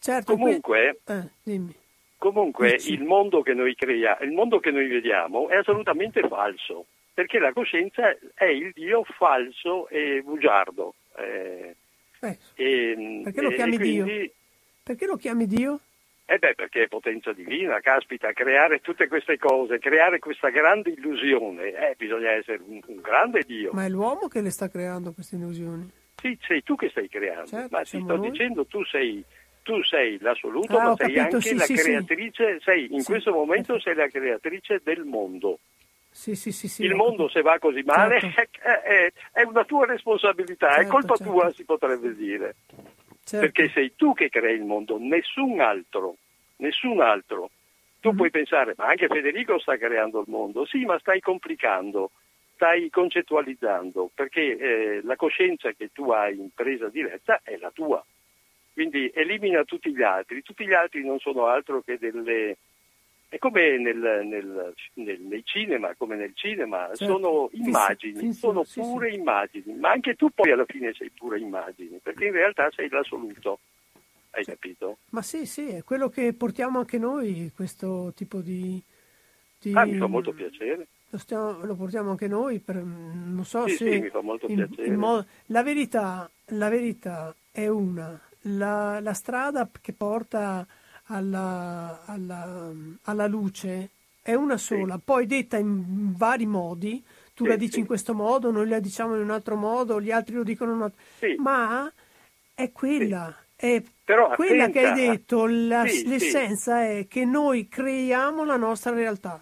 [0.00, 1.74] Certo, Comunque, que- eh, dimmi.
[2.18, 7.38] Comunque il mondo che noi creiamo, il mondo che noi vediamo è assolutamente falso, perché
[7.38, 10.94] la coscienza è il Dio falso e bugiardo.
[11.16, 11.76] eh,
[12.20, 14.32] Eh, e, Perché lo chiami quindi,
[14.82, 15.78] perché lo chiami Dio?
[16.26, 21.64] Eh beh, perché è potenza divina, caspita, creare tutte queste cose, creare questa grande illusione,
[21.90, 23.72] eh, bisogna essere un, un grande Dio.
[23.72, 25.90] Ma è l'uomo che le sta creando queste illusioni.
[26.16, 28.30] Sì, sei tu che stai creando, Certo, ma ti sto noi.
[28.30, 29.22] dicendo tu sei,
[29.62, 31.82] tu sei l'assoluto, Ah, ma sei capito, anche sì, la sì, sì.
[31.82, 35.58] creatrice, sei in Sì, questo momento sei la creatrice del mondo.
[36.10, 36.84] Sì, sì, sì, sì.
[36.84, 38.40] il mondo se va così male Certo.
[38.62, 41.32] è, è- è una tua responsabilità, è Certo, colpa certo.
[41.32, 42.54] tua si potrebbe dire,
[43.24, 43.46] Certo.
[43.50, 46.16] perché sei tu che crei il mondo, nessun altro,
[46.56, 47.50] nessun altro.
[48.00, 48.16] Tu Mhm.
[48.16, 52.10] puoi pensare, ma anche Federico sta creando il mondo, sì, ma stai complicando,
[52.54, 58.04] stai concettualizzando, perché eh, la coscienza che tu hai in presa diretta è la tua.
[58.74, 62.56] Quindi elimina tutti gli altri, tutti gli altri non sono altro che delle...
[63.28, 63.96] È come nel,
[64.26, 67.04] nel- nel- nei cinema, come nel cinema, Certo.
[67.04, 68.90] sono immagini, fissi- sono sì, sì.
[68.90, 72.88] pure immagini, ma anche tu poi alla fine sei pure immagini, perché in realtà sei
[72.88, 73.58] l'assoluto.
[74.30, 74.98] hai capito?
[75.10, 78.82] Ma sì, sì, è quello che portiamo anche noi, questo tipo di...
[79.60, 80.86] di- Ah, mi fa molto piacere.
[81.10, 83.90] Lo, stiamo- lo portiamo anche noi, per, non so Sì, se...
[83.92, 84.88] sì, mi fa molto il- piacere.
[84.88, 90.66] il mo- la, verità, la verità è una, la, la strada che porta
[91.06, 93.90] alla, alla- alla luce
[94.22, 97.02] è una sola, poi detta in vari modi,
[97.34, 97.80] tu Sì, la dici sì.
[97.80, 100.76] in questo modo, noi la diciamo in un altro modo, gli altri lo dicono in
[100.78, 101.00] un altro...
[101.18, 101.34] Sì.
[101.38, 101.92] Ma
[102.54, 105.10] è quella, è Però quella che hai attenta.
[105.12, 106.08] detto, la- Sì, sì.
[106.08, 109.40] l'essenza è che noi creiamo la nostra realtà.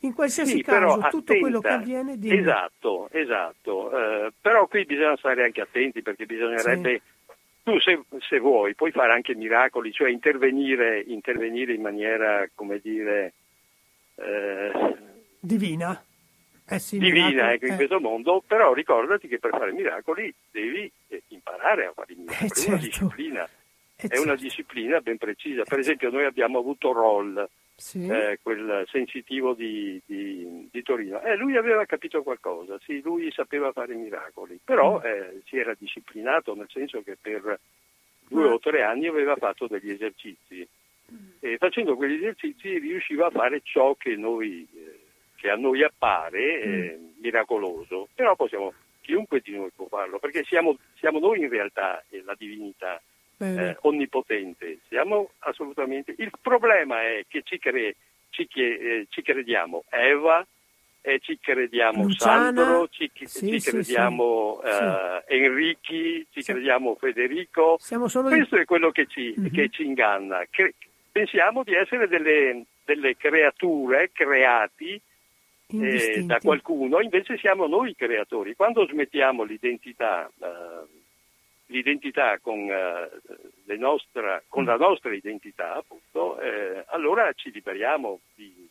[0.00, 1.82] In qualsiasi Sì, caso, però tutto quello che attenta.
[1.82, 3.90] avviene di Esatto, esatto.
[3.90, 7.00] Eh, però qui bisogna stare anche attenti perché bisognerebbe,
[7.64, 13.32] tu se, se vuoi, puoi fare anche miracoli, cioè intervenire, intervenire in maniera, come dire,
[14.16, 14.96] eh,
[15.40, 16.04] divina.
[16.66, 17.76] Eh sì, divina ecco, in eh.
[17.76, 22.46] questo mondo, però ricordati che per fare miracoli devi eh, imparare a fare i miracoli,
[22.46, 22.84] Eh, è una certo.
[22.84, 23.48] disciplina.
[23.96, 24.42] Eh, È una certo.
[24.42, 25.62] disciplina ben precisa.
[25.62, 28.06] Per esempio, noi abbiamo avuto Roll, Sì.
[28.06, 31.20] eh, quel sensitivo di, di- di Torino.
[31.22, 35.04] E lui aveva capito qualcosa, sì, lui sapeva fare miracoli, però Mm.
[35.06, 37.58] eh, si era disciplinato nel senso che per
[38.28, 40.66] due o tre anni aveva fatto degli esercizi
[41.40, 45.00] e facendo quegli esercizi riusciva a fare ciò che, noi, eh,
[45.36, 48.72] che a noi appare eh, miracoloso, però possiamo,
[49.02, 53.00] chiunque di noi può farlo, perché siamo, siamo noi in realtà eh, la divinità.
[53.38, 54.78] Eh, onnipotente.
[54.88, 56.14] Siamo assolutamente.
[56.18, 57.96] Il problema è che ci, cre-
[58.30, 60.46] ci, eh, ci crediamo Eva,
[61.00, 64.68] eh, ci crediamo Luciana, Sandro, ci, sì, ci sì, crediamo sì.
[64.68, 66.52] eh, Enrichi, ci Sì.
[66.52, 67.76] crediamo Federico.
[67.78, 69.50] Siamo solo Questo è quello che ci, Mhm.
[69.50, 70.44] che ci inganna.
[70.50, 70.74] Cre-
[71.12, 75.00] pensiamo di essere delle, delle creature creati
[75.66, 78.54] eh, da qualcuno, invece siamo noi creatori.
[78.54, 81.02] Quando smettiamo l'identità, eh,
[81.66, 88.68] l'identità con, eh, nostra- con la nostra identità, appunto, eh, allora ci liberiamo di,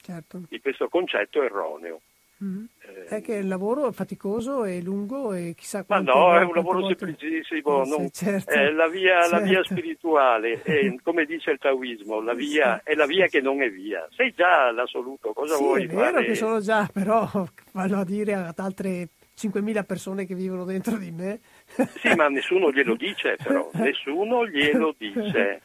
[0.00, 0.42] Certo.
[0.48, 2.00] di questo concetto erroneo.
[2.40, 2.68] Mhm.
[2.82, 6.44] Eh, È che il lavoro è faticoso e lungo e chissà ma quante no, è
[6.44, 8.50] un lavoro volte- semplicissimo, Eh, sì, non- certo.
[8.52, 9.72] è la via, la via Certo.
[9.74, 14.06] spirituale, è, come dice il taoismo, la via, è la via che non è via.
[14.14, 16.24] Sei già l'assoluto, cosa Sì, vuoi è vero fare?
[16.26, 17.28] che sono già, però
[17.72, 21.40] vanno a dire ad altre 5.000 persone che vivono dentro di me.
[22.00, 25.60] Sì, ma nessuno glielo dice però, nessuno glielo dice,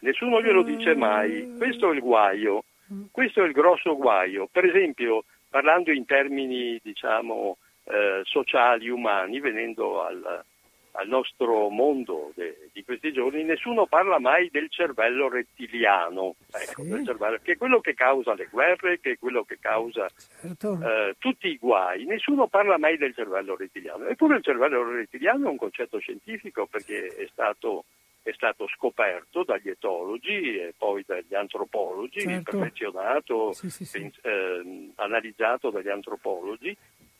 [0.00, 1.54] nessuno glielo dice mai.
[1.56, 2.64] Questo è il guaio,
[3.10, 4.48] questo è il grosso guaio.
[4.50, 10.44] Per esempio, parlando in termini, diciamo, eh, sociali, umani, venendo al,
[10.96, 16.88] al nostro mondo de- di questi giorni, nessuno parla mai del cervello rettiliano, ecco, Sì.
[16.88, 20.08] del cervello, che è quello che causa le guerre, che è quello che causa
[20.40, 20.78] Certo.
[20.82, 24.06] eh, tutti i guai, nessuno parla mai del cervello rettiliano.
[24.06, 27.84] Eppure il cervello rettiliano è un concetto scientifico perché è stato,
[28.22, 32.56] è stato scoperto dagli etologi e poi dagli antropologi, Certo.
[32.58, 36.76] perfezionato, Sì, sì, ehm, analizzato dagli antropologi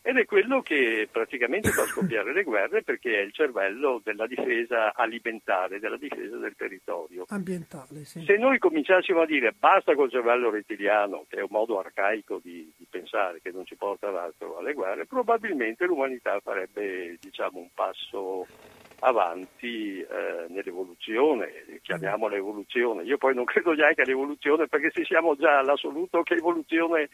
[0.07, 4.95] ed è quello che praticamente fa scoppiare le guerre perché è il cervello della difesa
[4.95, 7.25] alimentare, della difesa del territorio.
[7.29, 8.23] Ambientale, sì.
[8.23, 12.73] Se noi cominciassimo a dire basta col cervello rettiliano, che è un modo arcaico di,
[12.77, 18.47] di pensare che non ci porta l'altro alle guerre, probabilmente l'umanità farebbe diciamo, un passo
[19.01, 23.03] avanti eh, nell'evoluzione, chiamiamola evoluzione.
[23.03, 27.09] Io poi non credo neanche all'evoluzione perché se siamo già all'assoluto che evoluzione,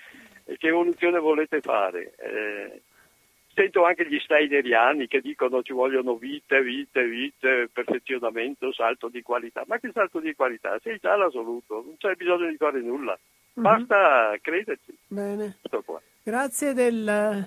[0.58, 2.14] che evoluzione volete fare?
[2.18, 2.82] Eh,
[3.54, 9.62] Sento anche gli steineriani che dicono ci vogliono vite, vite, vite, perfezionamento, salto di qualità.
[9.66, 10.78] Ma che salto di qualità?
[10.82, 13.12] Sei già all'assoluto, non c'è bisogno di fare nulla.
[13.54, 13.62] Mhm.
[13.62, 14.96] Basta crederci.
[15.06, 15.58] Bene.
[16.22, 17.46] Grazie del,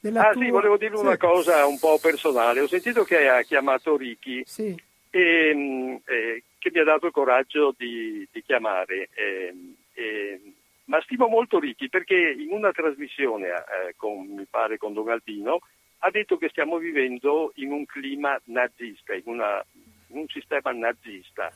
[0.00, 0.42] della Ah tua...
[0.42, 1.18] sì, volevo dire una Sì.
[1.18, 2.60] cosa un po' personale.
[2.60, 4.74] Ho sentito che ha chiamato Ricky Sì,
[5.10, 9.10] e, mh, eh, che mi ha dato il coraggio di, di chiamare.
[9.14, 10.53] ehm, ehm,
[10.86, 15.60] ma stimo molto Ricky perché in una trasmissione, eh, con, mi pare con Don Albino,
[15.98, 19.64] ha detto che stiamo vivendo in un clima nazista, in, una-
[20.08, 21.52] in un sistema nazista.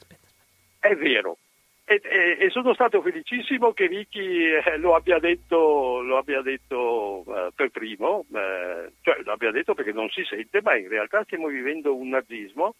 [0.79, 1.37] È vero.
[1.85, 7.24] E, e- e sono stato felicissimo che Ricky eh, lo abbia detto, lo abbia detto
[7.26, 11.24] eh, per primo, eh, cioè lo abbia detto perché non si sente, ma in realtà
[11.24, 12.74] stiamo vivendo un nazismo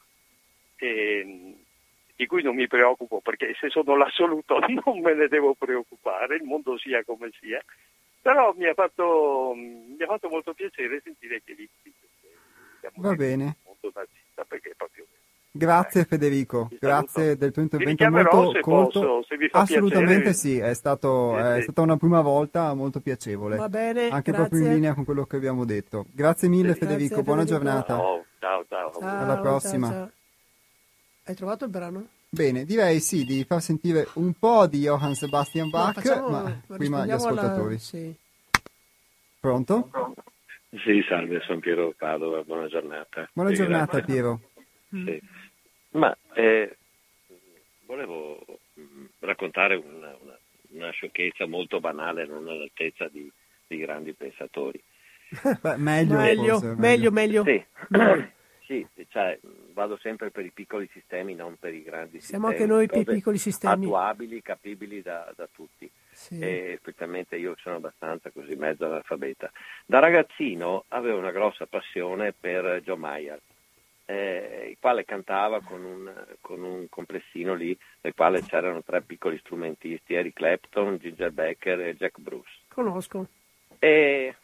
[0.77, 1.55] e,
[2.19, 6.43] di cui non mi preoccupo perché se sono l'assoluto non me ne devo preoccupare, il
[6.43, 7.63] mondo sia come sia,
[8.21, 11.69] però mi ha fatto, mi ha fatto molto piacere sentire che lì
[12.79, 13.57] stiamo Va bene.
[15.51, 17.39] Grazie Federico, grazie saluto.
[17.39, 19.01] del tuo intervento molto se colto.
[19.01, 20.33] posso, se vi fa Assolutamente piacere.
[20.35, 21.63] sì, è, stato- è sì.
[21.63, 23.57] stata una prima volta molto piacevole.
[23.57, 24.09] va bene.
[24.09, 24.49] Anche grazie.
[24.49, 26.05] proprio in linea con quello che abbiamo detto.
[26.13, 26.81] Grazie mille Sì.
[26.81, 27.65] Federico, Grazie, buona Federico.
[27.65, 27.97] giornata.
[27.97, 28.93] Ciao, ciao, ciao.
[28.93, 29.89] Ciao, Alla ciao, prossima.
[29.89, 30.11] ciao.
[31.29, 32.09] Hai trovato il brano?
[32.31, 36.63] Bene, direi sì di far sentire un po' di Johann Sebastian No, Bach, facciamo- ma
[36.67, 37.79] prima gli rispondiamo alla- ascoltatori.
[37.79, 38.15] sì.
[39.39, 39.91] Pronto?
[40.71, 43.29] Sì, salve, sono Piero Padova, buona giornata.
[43.35, 44.03] Buona giornata grazie.
[44.15, 44.41] Piero.
[44.89, 45.21] Sì.
[45.91, 46.77] Ma eh,
[47.85, 48.43] volevo
[48.81, 50.39] mm, raccontare una, una-
[50.71, 53.31] una sciocchezza molto banale, non all'altezza di,
[53.67, 54.83] di grandi pensatori.
[55.61, 57.45] Beh, meglio, Meglio, forse, meglio, meglio.
[57.45, 57.63] Sì,
[58.69, 59.39] sì, cioè,
[59.73, 62.53] vado sempre per i piccoli sistemi, non per i grandi Siamo sistemi.
[62.53, 63.87] anche noi per i piccoli sistemi.
[63.87, 65.91] Attuabili, capibili da, da tutti.
[66.11, 66.39] Sì.
[66.39, 69.51] E specialmente io sono abbastanza così mezzo analfabeta.
[69.87, 73.41] Da ragazzino avevo una grossa passione per Joe Mayer,
[74.05, 76.13] eh, il quale cantava con un,
[76.43, 81.97] con un complessino lì nel quale c'erano tre piccoli strumentisti, Eric Clapton, Ginger Becker e
[81.97, 82.53] Jack Bruce.
[82.69, 83.29] Conosco.
[83.79, 84.37] E,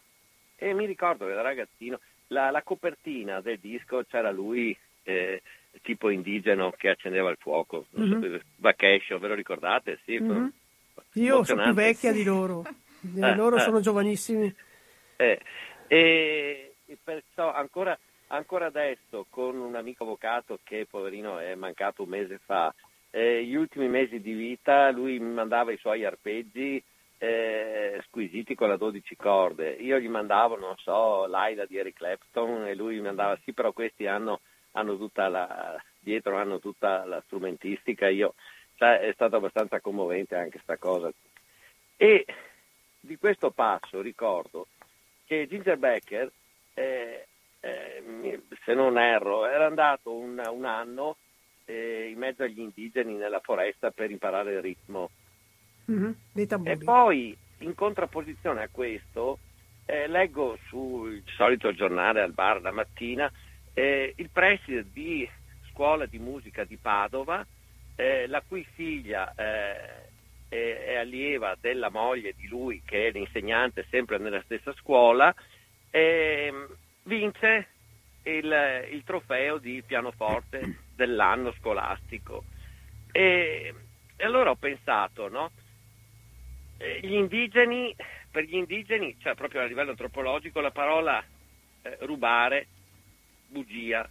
[0.55, 5.41] e mi ricordo che da ragazzino la, la copertina del disco c'era lui eh,
[5.81, 9.19] tipo indigeno che accendeva il fuoco, non so, Mhm.
[9.19, 9.99] Ve lo ricordate?
[10.05, 10.51] Sì, Mhm.
[11.13, 12.63] Io sono più vecchia di loro.
[13.15, 13.59] Eh, loro eh.
[13.59, 14.51] sono giovanissimi.
[15.17, 15.39] Eh,
[15.87, 17.95] e, e perciò ancora,
[18.27, 22.73] ancora adesso con un amico avvocato che poverino è mancato un mese fa,
[23.11, 26.81] eh, gli ultimi mesi di vita lui mi mandava i suoi arpeggi
[27.17, 32.67] eh, squisiti con la 12 corde, io gli mandavo, non so, l'Aida di Eric Clapton
[32.67, 34.41] e lui mi mandava sì però questi hanno,
[34.71, 38.35] hanno tutta la, dietro hanno tutta la strumentistica, io,
[38.75, 41.11] cioè, è stato abbastanza commovente anche sta cosa.
[41.97, 42.25] E
[42.99, 44.67] di questo passo ricordo
[45.25, 46.31] che Ginger Becker,
[46.73, 47.27] eh,
[47.59, 51.17] eh, se non erro, era andato un, un anno
[51.65, 55.09] eh, in mezzo agli indigeni nella foresta per imparare il ritmo.
[55.85, 59.39] Mhm, Dei E poi, in contrapposizione a questo,
[59.85, 63.31] eh, leggo sul solito giornale al bar la mattina
[63.73, 65.29] eh, il preside di
[65.69, 67.45] scuola di musica di Padova,
[67.95, 70.09] eh, la cui figlia eh,
[70.47, 75.33] è, è allieva della moglie di lui, che è l'insegnante sempre nella stessa scuola,
[75.91, 76.67] ehm,
[77.03, 77.67] vince
[78.23, 82.43] il, il trofeo di pianoforte dell'anno scolastico.
[83.11, 83.73] E,
[84.15, 85.51] e allora ho pensato, no?
[86.77, 87.95] Eh, Gli indigeni,
[88.31, 91.23] per gli indigeni, cioè proprio a livello antropologico, la parola
[91.81, 92.67] eh, rubare,
[93.47, 94.07] bugia,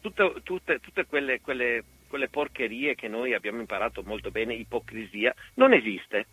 [0.00, 5.72] tutte, tutte- tutte quelle, quelle- quelle porcherie che noi abbiamo imparato molto bene, ipocrisia, non
[5.72, 6.26] esiste.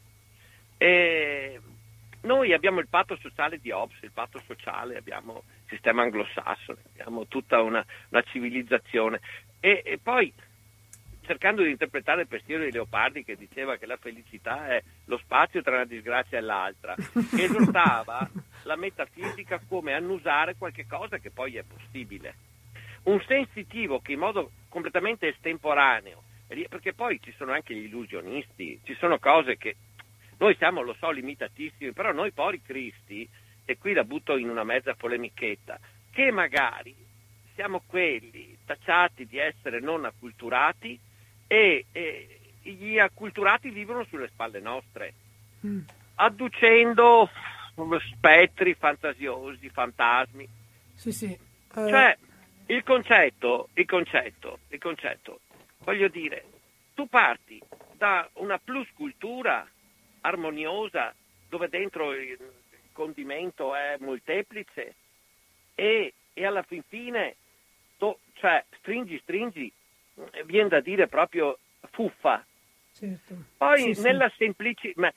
[0.77, 1.59] E
[2.21, 7.27] noi abbiamo il patto sociale di Hobbes, il patto sociale, abbiamo il sistema anglosassone, abbiamo
[7.27, 9.19] tutta una, una civilizzazione.
[9.59, 10.33] E, e poi
[11.27, 15.61] cercando di interpretare il pensiero di Leopardi che diceva che la felicità è lo spazio
[15.61, 18.27] tra una disgrazia e l'altra, che esortava
[18.63, 22.35] la metafisica come annusare qualche cosa che poi è possibile.
[23.03, 28.95] Un sensitivo che in modo completamente estemporaneo, perché poi ci sono anche gli illusionisti, ci
[28.95, 29.75] sono cose che
[30.37, 33.27] noi siamo, lo so, limitatissimi, però noi poveri cristi,
[33.65, 35.77] e qui la butto in una mezza polemichetta,
[36.09, 36.95] che magari
[37.53, 40.97] siamo quelli tacciati di essere non acculturati
[41.47, 45.13] e, e gli acculturati vivono sulle spalle nostre,
[45.65, 45.79] Mm.
[46.15, 47.29] adducendo
[48.15, 50.47] spettri fantasiosi, fantasmi.
[50.93, 51.25] Sì, sì.
[51.31, 51.39] Eh,
[51.73, 52.17] Cioè,
[52.67, 55.39] il concetto, il concetto, il concetto,
[55.79, 56.43] voglio dire,
[56.93, 57.59] tu parti
[57.93, 59.67] da una plus cultura
[60.21, 61.13] armoniosa
[61.49, 62.37] dove dentro il
[62.91, 64.95] condimento è molteplice
[65.75, 67.35] e, e alla fin fine,
[67.97, 69.71] to- cioè, stringi, stringi,
[70.45, 71.59] viene da dire proprio
[71.91, 72.45] fuffa.
[72.93, 73.35] certo.
[73.57, 74.01] Poi Sì, sì.
[74.01, 75.13] nella semplicità,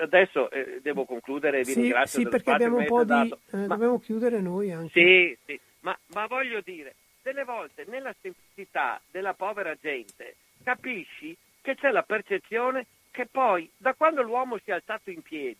[0.00, 3.12] adesso eh, devo concludere, vi Sì, ringrazio sì, perché abbiamo un po' di...
[3.52, 4.90] eh, Ma- dobbiamo chiudere noi anche.
[4.92, 11.74] sì, sì, ma, ma voglio dire, delle volte nella semplicità della povera gente capisci che
[11.74, 15.56] c'è la percezione che poi, da quando l'uomo si è alzato in piedi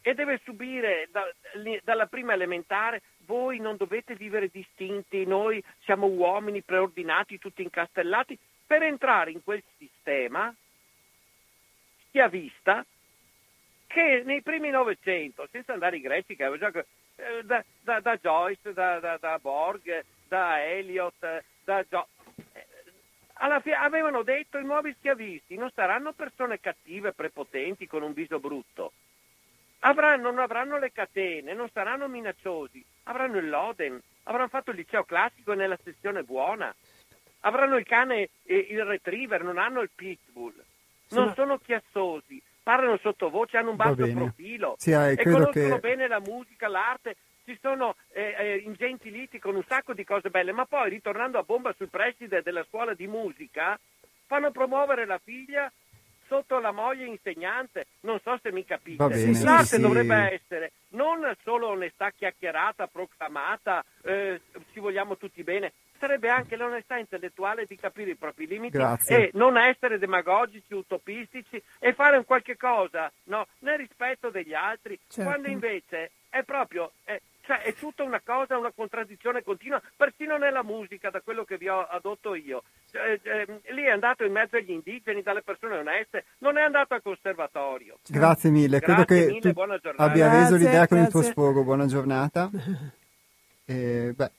[0.00, 1.30] e deve subire da-
[1.82, 8.82] dalla prima elementare, voi non dovete vivere distinti, noi siamo uomini preordinati, tutti incastellati, per
[8.82, 10.52] entrare in quel sistema
[12.08, 12.84] schiavista
[13.86, 18.72] che nei primi Novecento, senza andare ai greci, che già, eh, da, da- da Joyce,
[18.72, 22.08] da, da- Borg, da Eliot, eh, da Gio-
[22.52, 22.66] eh,
[23.34, 28.40] alla fi- avevano detto i nuovi schiavisti non saranno persone cattive, prepotenti, con un viso
[28.40, 28.92] brutto.
[29.80, 35.04] Avranno, non avranno le catene, non saranno minacciosi, avranno il Loden, avranno fatto il liceo
[35.04, 36.74] classico nella sezione buona,
[37.40, 40.54] avranno il cane e il retriever, non hanno il pitbull,
[41.10, 44.74] non ma- sono chiassosi, parlano sottovoce, hanno un basso profilo.
[44.78, 49.38] Sì, eh, e conoscono che- bene la musica, l'arte, ci sono eh, eh, ingenti liti
[49.38, 52.92] con un sacco di cose belle, ma poi ritornando a bomba sul preside della scuola
[52.92, 53.78] di musica,
[54.26, 55.72] fanno promuovere la figlia
[56.28, 57.86] sotto la moglie insegnante.
[58.00, 59.04] Non so se mi capite.
[59.06, 59.80] Bene, L'arte sì, sì.
[59.80, 64.40] dovrebbe essere non solo onestà chiacchierata, proclamata, eh,
[64.72, 69.16] ci vogliamo tutti bene, sarebbe anche l'onestà intellettuale di capire i propri limiti Grazie.
[69.16, 74.98] e non essere demagogici, utopistici e fare un qualche cosa no, nel rispetto degli altri,
[75.08, 75.28] Certo.
[75.28, 76.92] quando invece è proprio...
[77.04, 81.56] è- cioè, è tutta una cosa, una contraddizione continua, persino nella musica, da quello che
[81.56, 82.62] vi ho adotto io.
[82.90, 86.92] Cioè, ehm, lì è andato in mezzo agli indigeni, dalle persone oneste, non è andato
[86.92, 88.00] al conservatorio.
[88.06, 90.10] Grazie mille, credo Grazie che mille, tu buona giornata.
[90.10, 91.32] abbia Grazie, reso l'idea con il tuo grazie.
[91.32, 91.62] sfogo.
[91.64, 92.50] Buona giornata.
[93.64, 94.30] E, beh,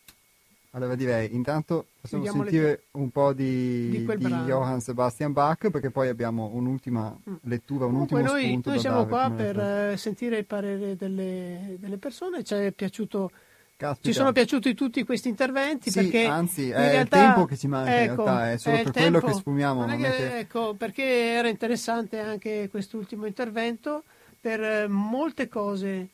[0.71, 4.25] allora direi, intanto possiamo le- sentire un po' di, di di.
[4.45, 9.05] Johann Sebastian Bach, perché poi abbiamo un'ultima lettura, un Comunque ultimo noi, spunto noi siamo
[9.07, 9.91] qua per lettura.
[9.91, 13.31] eh, sentire il parere delle, delle persone, ci è piaciuto,
[13.75, 14.07] Caspita.
[14.09, 17.57] ci sono piaciuti tutti questi interventi Sì, perché anzi, in è il realtà- tempo che
[17.57, 19.25] ci manca, in ecco, realtà, è solo il per quello tempo.
[19.27, 24.03] che sfumiamo, Non è non è che- che- ecco, perché era interessante anche quest'ultimo intervento
[24.39, 26.09] per eh, molte cose.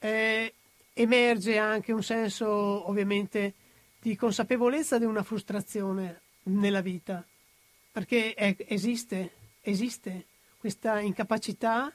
[0.00, 0.52] Eh,
[0.94, 2.46] emerge anche un senso
[2.88, 3.54] ovviamente
[4.00, 7.24] di consapevolezza di una frustrazione nella vita,
[7.92, 10.26] perché è- esiste, esiste
[10.58, 11.92] questa incapacità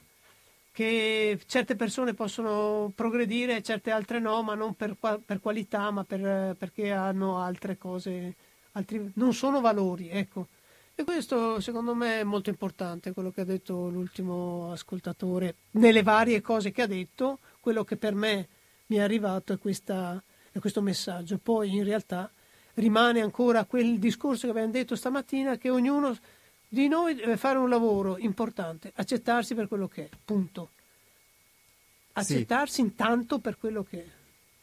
[0.72, 6.56] che certe persone possono progredire, certe altre no, ma non per, per qualità, ma per-
[6.58, 8.36] perché hanno altre cose,
[8.74, 10.48] altri, non sono valori, ecco.
[10.94, 16.42] E questo secondo me è molto importante, quello che ha detto l'ultimo ascoltatore, nelle varie
[16.42, 18.48] cose che ha detto, quello che per me
[18.88, 20.22] mi è arrivato è, questa-
[20.56, 21.38] è questo messaggio.
[21.38, 22.32] Poi in realtà
[22.76, 26.18] rimane ancora quel discorso che abbiamo detto stamattina, che ognuno
[26.68, 30.70] di noi deve fare un lavoro importante, accettarsi per quello che è, punto.
[30.72, 32.12] Sì.
[32.14, 34.08] Accettarsi intanto per quello che è.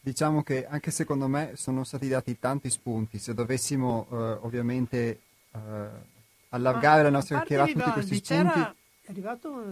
[0.01, 3.19] Diciamo che anche secondo me sono stati dati tanti spunti.
[3.19, 5.21] Se dovessimo eh, ovviamente
[5.53, 5.61] eh,
[6.49, 8.61] allargare la Ma, nostra a parte chiacchierata a tutti questi spunti,
[9.03, 9.65] È arrivato...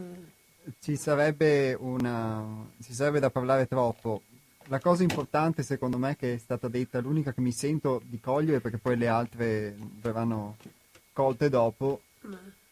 [0.81, 2.45] ci sarebbe, una,
[2.83, 4.23] ci sarebbe da parlare troppo.
[4.71, 8.61] La cosa importante secondo me che è stata detta, l'unica che mi sento di cogliere
[8.61, 10.59] perché poi le altre verranno
[11.13, 12.03] colte dopo,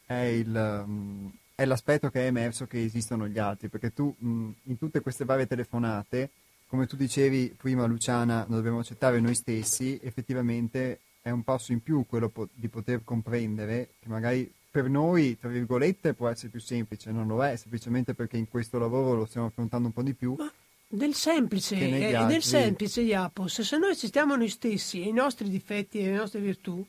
[0.07, 1.27] è, il, mm,
[1.57, 5.49] è l'aspetto che è emerso che esistono gli altri, perché tu in tutte queste varie
[5.49, 6.31] telefonate,
[6.69, 12.07] come tu dicevi prima Luciana, dobbiamo accettare noi stessi, effettivamente è un passo in più
[12.09, 17.11] quello po- di poter comprendere che magari per noi, tra virgolette, può essere più semplice,
[17.11, 20.37] non lo è, semplicemente perché in questo lavoro lo stiamo affrontando un po' di più.
[20.90, 25.98] Del semplice, eh, del semplice, Iapos, se noi accettiamo noi stessi e i nostri difetti
[25.98, 26.82] e le nostre virtù,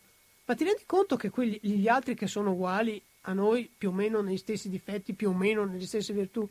[0.46, 3.92] ma ti rendi conto che quelli, gli altri che sono uguali a noi, più o
[3.92, 6.48] meno negli stessi difetti, più o meno nelle stesse virtù,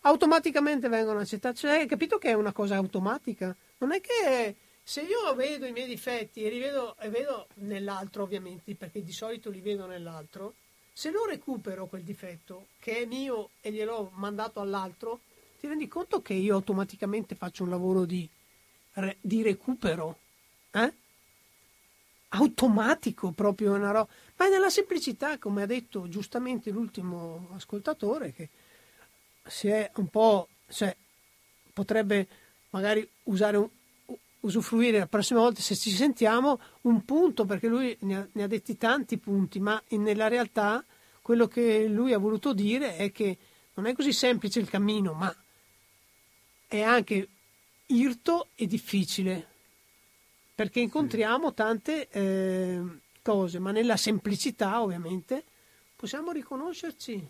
[0.00, 1.58] automaticamente vengono accettati?
[1.58, 3.54] Cioè, hai capito che è una cosa automatica?
[3.78, 8.22] Non è che se io vedo i miei difetti e li vedo, e vedo nell'altro,
[8.22, 10.54] ovviamente, perché di solito li vedo nell'altro,
[10.94, 15.20] se lo recupero quel difetto che è mio e gliel'ho mandato all'altro,
[15.64, 18.28] ti rendi conto che io automaticamente faccio un lavoro di,
[19.18, 20.18] di recupero?
[20.70, 20.92] Eh?
[22.28, 24.06] Automatico proprio una roba.
[24.36, 28.50] Ma è nella semplicità, come ha detto giustamente l'ultimo ascoltatore, che
[29.46, 30.48] si è un po'.
[30.68, 30.94] cioè,
[31.72, 32.28] potrebbe
[32.68, 33.68] magari usare un,
[34.40, 38.46] usufruire la prossima volta se ci sentiamo un punto perché lui ne ha, ne ha
[38.46, 40.84] detti tanti punti ma nella realtà
[41.22, 43.38] quello che lui ha voluto dire è che
[43.74, 45.34] non è così semplice il cammino ma
[46.78, 47.28] è anche
[47.86, 49.46] irto e difficile
[50.54, 52.82] perché incontriamo tante eh,
[53.22, 55.44] cose ma nella semplicità ovviamente
[55.96, 57.28] possiamo riconoscerci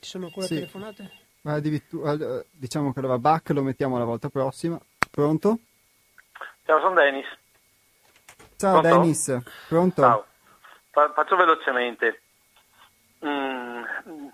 [0.00, 0.54] ci sono ancora Sì.
[0.54, 1.10] telefonate?
[1.42, 4.78] Ma addirittura, eh, diciamo che allora Bach lo mettiamo la volta prossima.
[5.10, 5.58] Pronto?
[6.64, 7.26] Ciao, sono Dennis.
[8.56, 8.88] Ciao Pronto?
[8.88, 10.02] Dennis, pronto?
[10.02, 10.26] Ciao.
[10.90, 12.22] Fa- faccio velocemente.
[13.24, 14.25] Mm,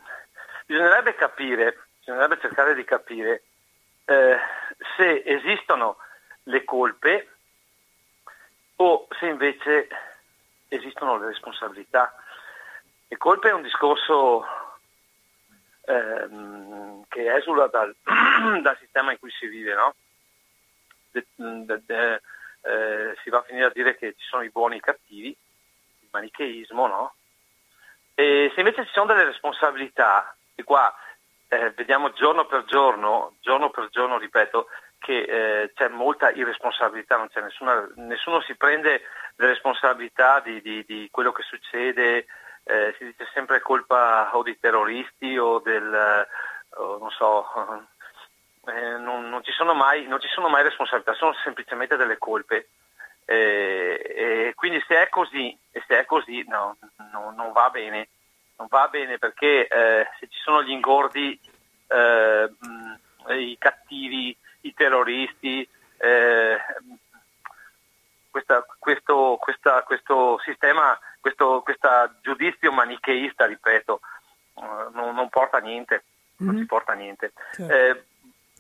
[0.67, 3.43] bisognerebbe capire, bisognerebbe cercare di capire
[4.05, 4.37] eh,
[4.97, 5.97] se esistono
[6.45, 7.29] le colpe
[8.77, 9.89] o se invece
[10.69, 12.13] esistono le responsabilità.
[13.09, 14.45] Le colpe è un discorso
[15.85, 17.95] ehm, che esula dal,
[18.63, 19.95] dal sistema in cui si vive, no?
[21.11, 22.21] De- de- de-
[22.65, 25.29] eh, si va a finire a dire che ci sono i buoni e i cattivi,
[25.29, 27.15] il manicheismo, no?
[28.15, 30.35] E se invece ci sono delle responsabilità,
[30.65, 30.95] qua
[31.49, 34.69] eh, vediamo giorno per giorno, giorno per giorno, ripeto,
[34.99, 39.03] che eh, c'è molta irresponsabilità, non c'è nessuna, nessuno si prende
[39.37, 42.27] le responsabilità di, di- di quello che succede,
[42.65, 47.45] eh, si dice sempre colpa o dei terroristi o del, eh, o non so,
[48.73, 52.69] eh, non, non ci sono mai, non ci sono mai responsabilità, sono semplicemente delle colpe.
[53.25, 56.77] Eh, e quindi se è così, se è così no,
[57.13, 58.09] no, non va bene,
[58.63, 61.39] non va bene perché eh, se ci sono gli ingordi,
[61.89, 62.51] eh,
[63.29, 65.69] i cattivi, i terroristi,
[65.99, 66.59] eh,
[68.31, 74.01] questa, questo, questa, questo, sistema, questo questa giudizio manicheista, ripeto,
[74.55, 76.05] eh, non, non, porta a niente,
[76.41, 76.53] mm-hmm.
[76.53, 77.33] non ci porta a niente.
[77.53, 77.73] Certo.
[77.73, 78.05] Eh,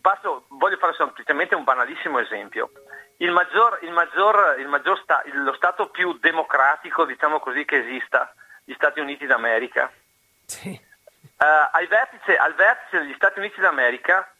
[0.01, 2.73] passo, voglio fare semplicemente un banalissimo esempio.
[3.19, 8.35] Il maggior, il maggior, il maggior sta, lo Stato più democratico, diciamo così, che esista,
[8.65, 9.91] gli Stati Uniti d'America.
[10.45, 10.69] Sì.
[10.69, 14.33] Uh, al, vertice, al, vertice, degli Stati Uniti d'America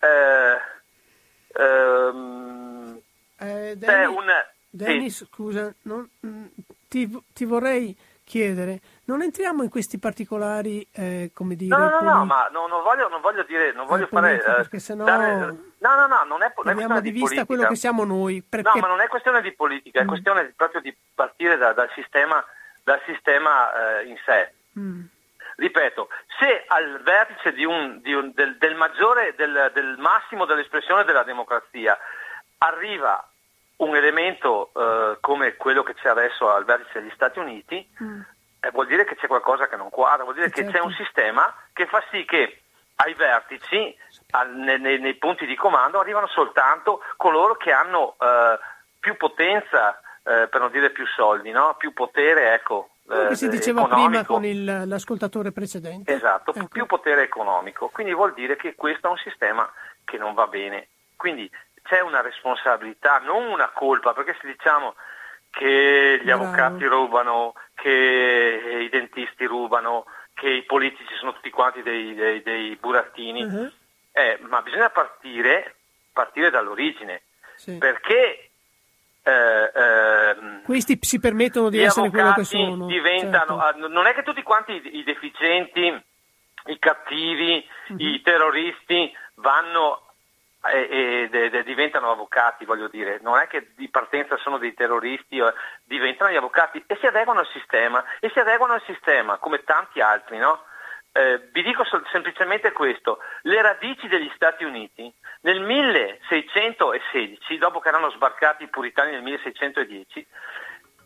[0.00, 3.00] uh, um,
[3.38, 4.26] eh, c'è un...
[4.74, 5.26] Dennis, sì.
[5.26, 6.46] scusa, non, mm,
[6.88, 7.94] ti, ti vorrei
[8.24, 11.76] chiedere, non entriamo in questi particolari, eh, come dire...
[11.76, 14.36] No, no, no, no ma no, non, voglio, non, voglio, dire, non voglio fare...
[14.36, 15.04] Eh, perché sennò...
[15.04, 18.42] Dare, no, no, no, non è, non è di, di vista quello che siamo noi.
[18.42, 18.70] Perché...
[18.74, 20.08] No, ma non è questione di politica, è mm.
[20.08, 22.42] questione proprio di partire da, dal sistema,
[22.82, 24.52] dal sistema eh, in sé.
[24.78, 25.04] Mm.
[25.56, 31.04] Ripeto, se al vertice di un, di un, del, del, maggiore, del, del massimo dell'espressione
[31.04, 31.96] della democrazia
[32.58, 33.24] arriva
[33.76, 38.20] un elemento eh, come quello che c'è adesso al vertice degli Stati Uniti, mm.
[38.60, 40.70] eh, vuol dire che c'è qualcosa che non quadra, vuol dire certo.
[40.70, 42.62] che c'è un sistema che fa sì che
[42.96, 43.96] ai vertici,
[44.30, 48.58] al, nei, nei, punti di comando, arrivano soltanto coloro che hanno eh,
[49.00, 51.74] più potenza, eh, per non dire più soldi, no?
[51.78, 52.90] più potere, ecco.
[53.06, 54.08] Come eh, si diceva economico.
[54.08, 56.12] prima con il, l'ascoltatore precedente.
[56.12, 56.68] Esatto, ecco.
[56.68, 57.88] più potere economico.
[57.88, 59.70] Quindi vuol dire che questo è un sistema
[60.04, 60.88] che non va bene.
[61.16, 61.50] Quindi
[61.82, 64.94] c'è una responsabilità, non una colpa, perché se diciamo
[65.50, 66.44] che gli Bravo.
[66.44, 72.76] avvocati rubano, che i dentisti rubano, che i politici sono tutti quanti dei, dei, dei
[72.76, 73.70] burattini, uh-huh.
[74.12, 75.74] eh, ma bisogna partire,
[76.12, 77.22] partire dall'origine,
[77.56, 77.76] sì.
[77.76, 78.51] perché
[79.24, 82.86] eh, eh, questi si permettono di essere quello che sono.
[82.86, 83.88] Diventano, certo.
[83.88, 86.02] Non è che tutti quanti i, deficienti,
[86.66, 87.96] i cattivi, uh-huh.
[87.98, 90.12] i terroristi vanno
[90.70, 95.38] e, e, e, diventano avvocati, voglio dire, non è che di partenza sono dei terroristi,
[95.38, 95.52] eh,
[95.84, 100.00] diventano gli avvocati e si adeguano al sistema, e si adeguano al sistema come tanti
[100.00, 100.64] altri, no?
[101.12, 105.12] Eh, vi dico semplicemente questo, le radici degli Stati Uniti
[105.42, 110.26] nel 1616, dopo che erano sbarcati i puritani nel 1610,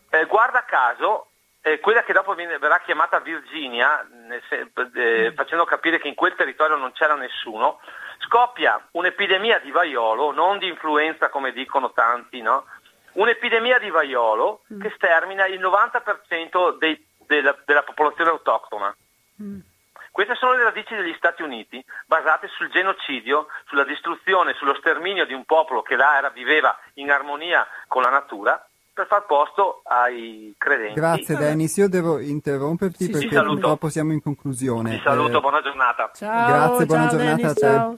[0.09, 1.29] eh, guarda caso,
[1.61, 6.77] eh, quella che dopo viene, verrà chiamata Virginia, eh, facendo capire che in quel territorio
[6.77, 7.79] non c'era nessuno,
[8.19, 12.65] scoppia un'epidemia di vaiolo, non di influenza come dicono tanti, no?
[13.13, 14.81] un'epidemia di vaiolo mm.
[14.81, 18.95] che stermina il 90% dei, della, della, popolazione autoctona.
[19.41, 19.59] Mm.
[20.17, 25.33] Queste sono le radici degli Stati Uniti, basate sul genocidio, sulla distruzione, sullo sterminio di
[25.35, 30.55] un popolo che là era, viveva in armonia con la natura per far posto ai
[30.57, 30.95] credenti.
[30.95, 34.95] Grazie Dennis, io devo interromperti sì, perché purtroppo siamo in conclusione.
[34.95, 36.09] Ti saluto, eh, buona giornata.
[36.15, 37.59] Ciao, Grazie, buona ciao, giornata Dennis, a te.
[37.59, 37.93] Ciao.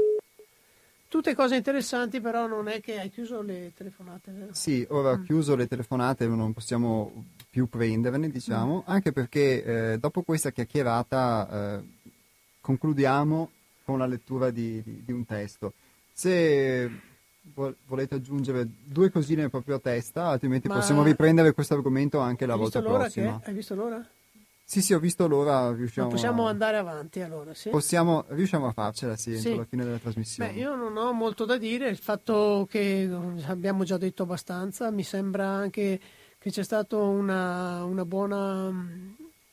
[1.08, 4.54] Tutte cose interessanti, però non è che hai chiuso le telefonate, vero?
[4.54, 5.24] Sì, ora ho mm.
[5.24, 7.12] chiuso le telefonate, non possiamo
[7.50, 8.92] più prenderne, diciamo, mm.
[8.92, 9.64] anche perché
[9.94, 11.84] eh, dopo questa chiacchierata eh,
[12.62, 13.52] concludiamo
[13.84, 15.74] con la lettura di, di, di un testo.
[16.14, 16.90] Se
[17.86, 20.76] volete aggiungere due cosine proprio a testa, altrimenti Ma...
[20.76, 23.42] possiamo riprendere questo argomento anche la volta prossima.
[23.44, 24.06] Hai visto l'ora?
[24.64, 25.74] Sì, sì, ho visto l'ora.
[25.74, 26.52] Riusciamo Ma possiamo a...
[26.52, 27.70] andare avanti allora, sì?
[27.70, 29.54] Possiamo, riusciamo a farcela, sì, sì.
[29.54, 30.54] alla fine della trasmissione.
[30.54, 33.10] Beh, io non ho molto da dire, il fatto che
[33.48, 36.00] abbiamo già detto abbastanza, mi sembra anche
[36.38, 38.72] che c'è stato una, una buona,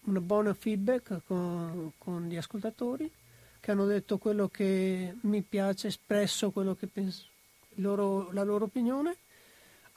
[0.06, 3.10] una buona feedback con, con gli ascoltatori
[3.60, 7.24] che hanno detto quello che mi piace, espresso quello che penso
[7.76, 9.16] loro, la loro opinione.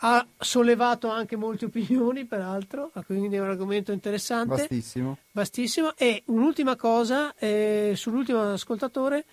[0.01, 4.55] Ha sollevato anche molte opinioni, peraltro, quindi è un argomento interessante.
[4.55, 5.17] Vastissimo.
[5.31, 5.95] Vastissimo.
[5.97, 9.25] E un'ultima cosa, eh, sull'ultimo ascoltatore,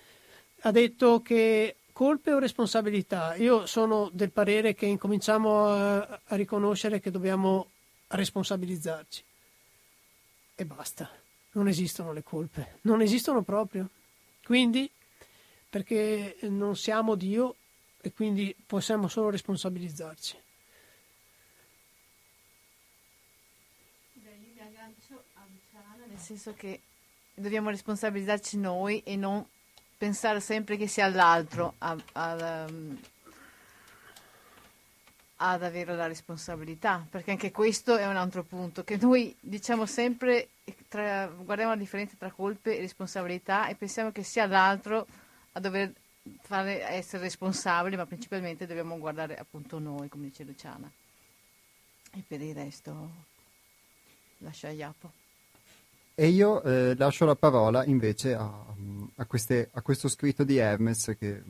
[0.62, 3.36] ha detto che colpe o responsabilità.
[3.36, 7.70] Io sono del parere che incominciamo a, a riconoscere che dobbiamo
[8.08, 9.24] responsabilizzarci.
[10.56, 11.08] E basta.
[11.52, 12.78] Non esistono le colpe.
[12.82, 13.88] Non esistono proprio.
[14.42, 14.90] Quindi,
[15.68, 17.56] perché non siamo Dio,
[18.00, 20.38] e quindi possiamo solo responsabilizzarci.
[26.08, 26.80] Nel senso che
[27.34, 29.44] dobbiamo responsabilizzarci noi e non
[29.98, 32.66] pensare sempre che sia l'altro a, a,
[35.36, 40.48] ad avere la responsabilità, perché anche questo è un altro punto, che noi diciamo sempre,
[40.88, 45.06] tra, guardiamo la differenza tra colpe e responsabilità e pensiamo che sia l'altro
[45.52, 45.92] a dover
[46.42, 50.90] fare, essere responsabili, ma principalmente dobbiamo guardare appunto noi, come dice Luciana.
[52.12, 53.10] E per il resto
[54.38, 55.12] lascia Iapo.
[56.14, 58.50] E io eh, lascio la parola invece a,
[59.16, 61.42] a, queste- a questo scritto di Hermes che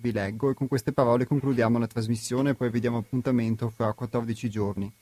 [0.00, 3.92] vi leggo e con queste parole concludiamo la trasmissione e poi vi diamo appuntamento fra
[3.92, 4.92] 14 giorni.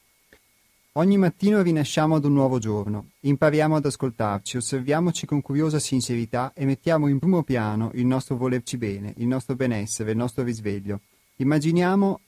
[0.92, 6.64] Ogni mattino rinasciamo ad un nuovo giorno, impariamo ad ascoltarci, osserviamoci con curiosa sincerità e
[6.64, 11.00] mettiamo in primo piano il nostro volerci bene, il nostro benessere, il nostro risveglio.
[11.36, 12.20] Immaginiamo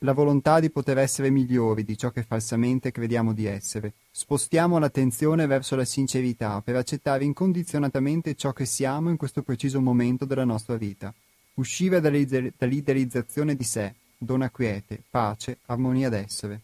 [0.00, 3.94] la volontà di poter essere migliori di ciò che falsamente crediamo di essere.
[4.10, 10.26] Spostiamo l'attenzione verso la sincerità per accettare incondizionatamente ciò che siamo in questo preciso momento
[10.26, 11.14] della nostra vita.
[11.54, 16.60] Dall'ide- dall'idealizzazione di sé dona quiete, pace, armonia d'essere.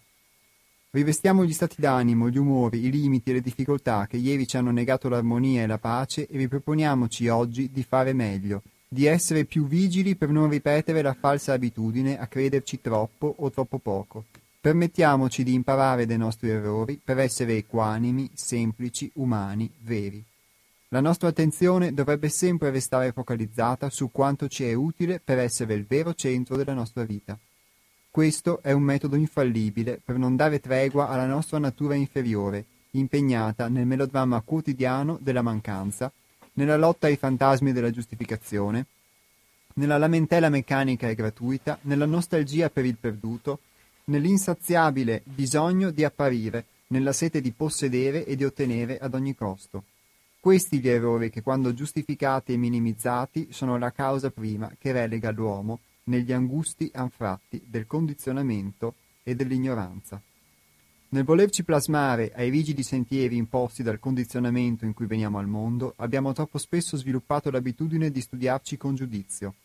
[0.93, 4.73] Rivestiamo gli stati d'animo, gli umori, i limiti e le difficoltà che ieri ci hanno
[4.73, 10.17] negato l'armonia e la pace e riproponiamoci oggi di fare meglio, di essere più vigili
[10.17, 14.25] per non ripetere la falsa abitudine a crederci troppo o troppo poco.
[14.61, 20.23] Permettiamoci di imparare dai nostri errori per essere equanimi, semplici, umani, veri.
[20.93, 25.87] La nostra attenzione dovrebbe sempre restare focalizzata su quanto ci è utile per essere il
[25.87, 27.39] vero centro della nostra vita.
[28.11, 33.87] Questo è un metodo infallibile per non dare tregua alla nostra natura inferiore, impegnata nel
[33.87, 36.11] melodramma quotidiano della mancanza,
[36.55, 38.87] nella lotta ai fantasmi della giustificazione,
[39.75, 43.61] nella lamentela meccanica e gratuita, nella nostalgia per il perduto,
[44.07, 49.85] nell'insaziabile bisogno di apparire, nella sete di possedere e di ottenere ad ogni costo.
[50.43, 55.81] Questi gli errori che quando giustificati e minimizzati sono la causa prima che relega l'uomo
[56.05, 60.19] negli angusti anfratti del condizionamento e dell'ignoranza.
[61.11, 66.33] Nel volerci plasmare ai rigidi sentieri imposti dal condizionamento in cui veniamo al mondo, abbiamo
[66.33, 69.57] troppo spesso sviluppato l'abitudine di studiarci con giudizio.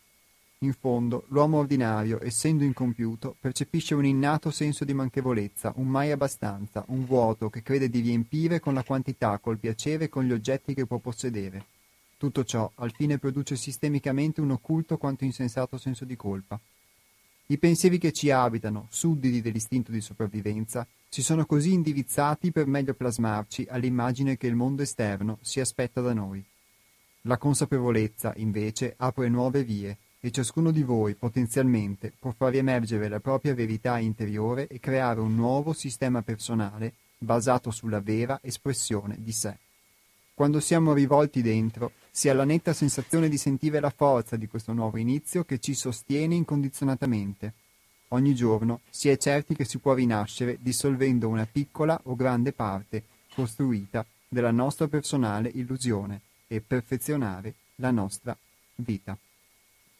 [0.60, 6.82] In fondo, l'uomo ordinario, essendo incompiuto, percepisce un innato senso di manchevolezza, un mai abbastanza,
[6.88, 10.72] un vuoto che crede di riempire con la quantità, col piacere e con gli oggetti
[10.72, 11.66] che può possedere.
[12.16, 16.58] Tutto ciò al fine produce sistemicamente un occulto quanto insensato senso di colpa.
[17.48, 22.94] I pensieri che ci abitano, sudditi dell'istinto di sopravvivenza, si sono così indirizzati per meglio
[22.94, 26.42] plasmarci all'immagine che il mondo esterno si aspetta da noi.
[27.22, 33.20] La consapevolezza, invece, apre nuove vie e ciascuno di voi potenzialmente può far emergere la
[33.20, 39.56] propria verità interiore e creare un nuovo sistema personale basato sulla vera espressione di sé.
[40.34, 44.72] Quando siamo rivolti dentro, si ha la netta sensazione di sentire la forza di questo
[44.72, 47.52] nuovo inizio che ci sostiene incondizionatamente.
[48.08, 53.04] Ogni giorno si è certi che si può rinascere dissolvendo una piccola o grande parte
[53.32, 58.36] costruita della nostra personale illusione e perfezionare la nostra
[58.74, 59.16] vita.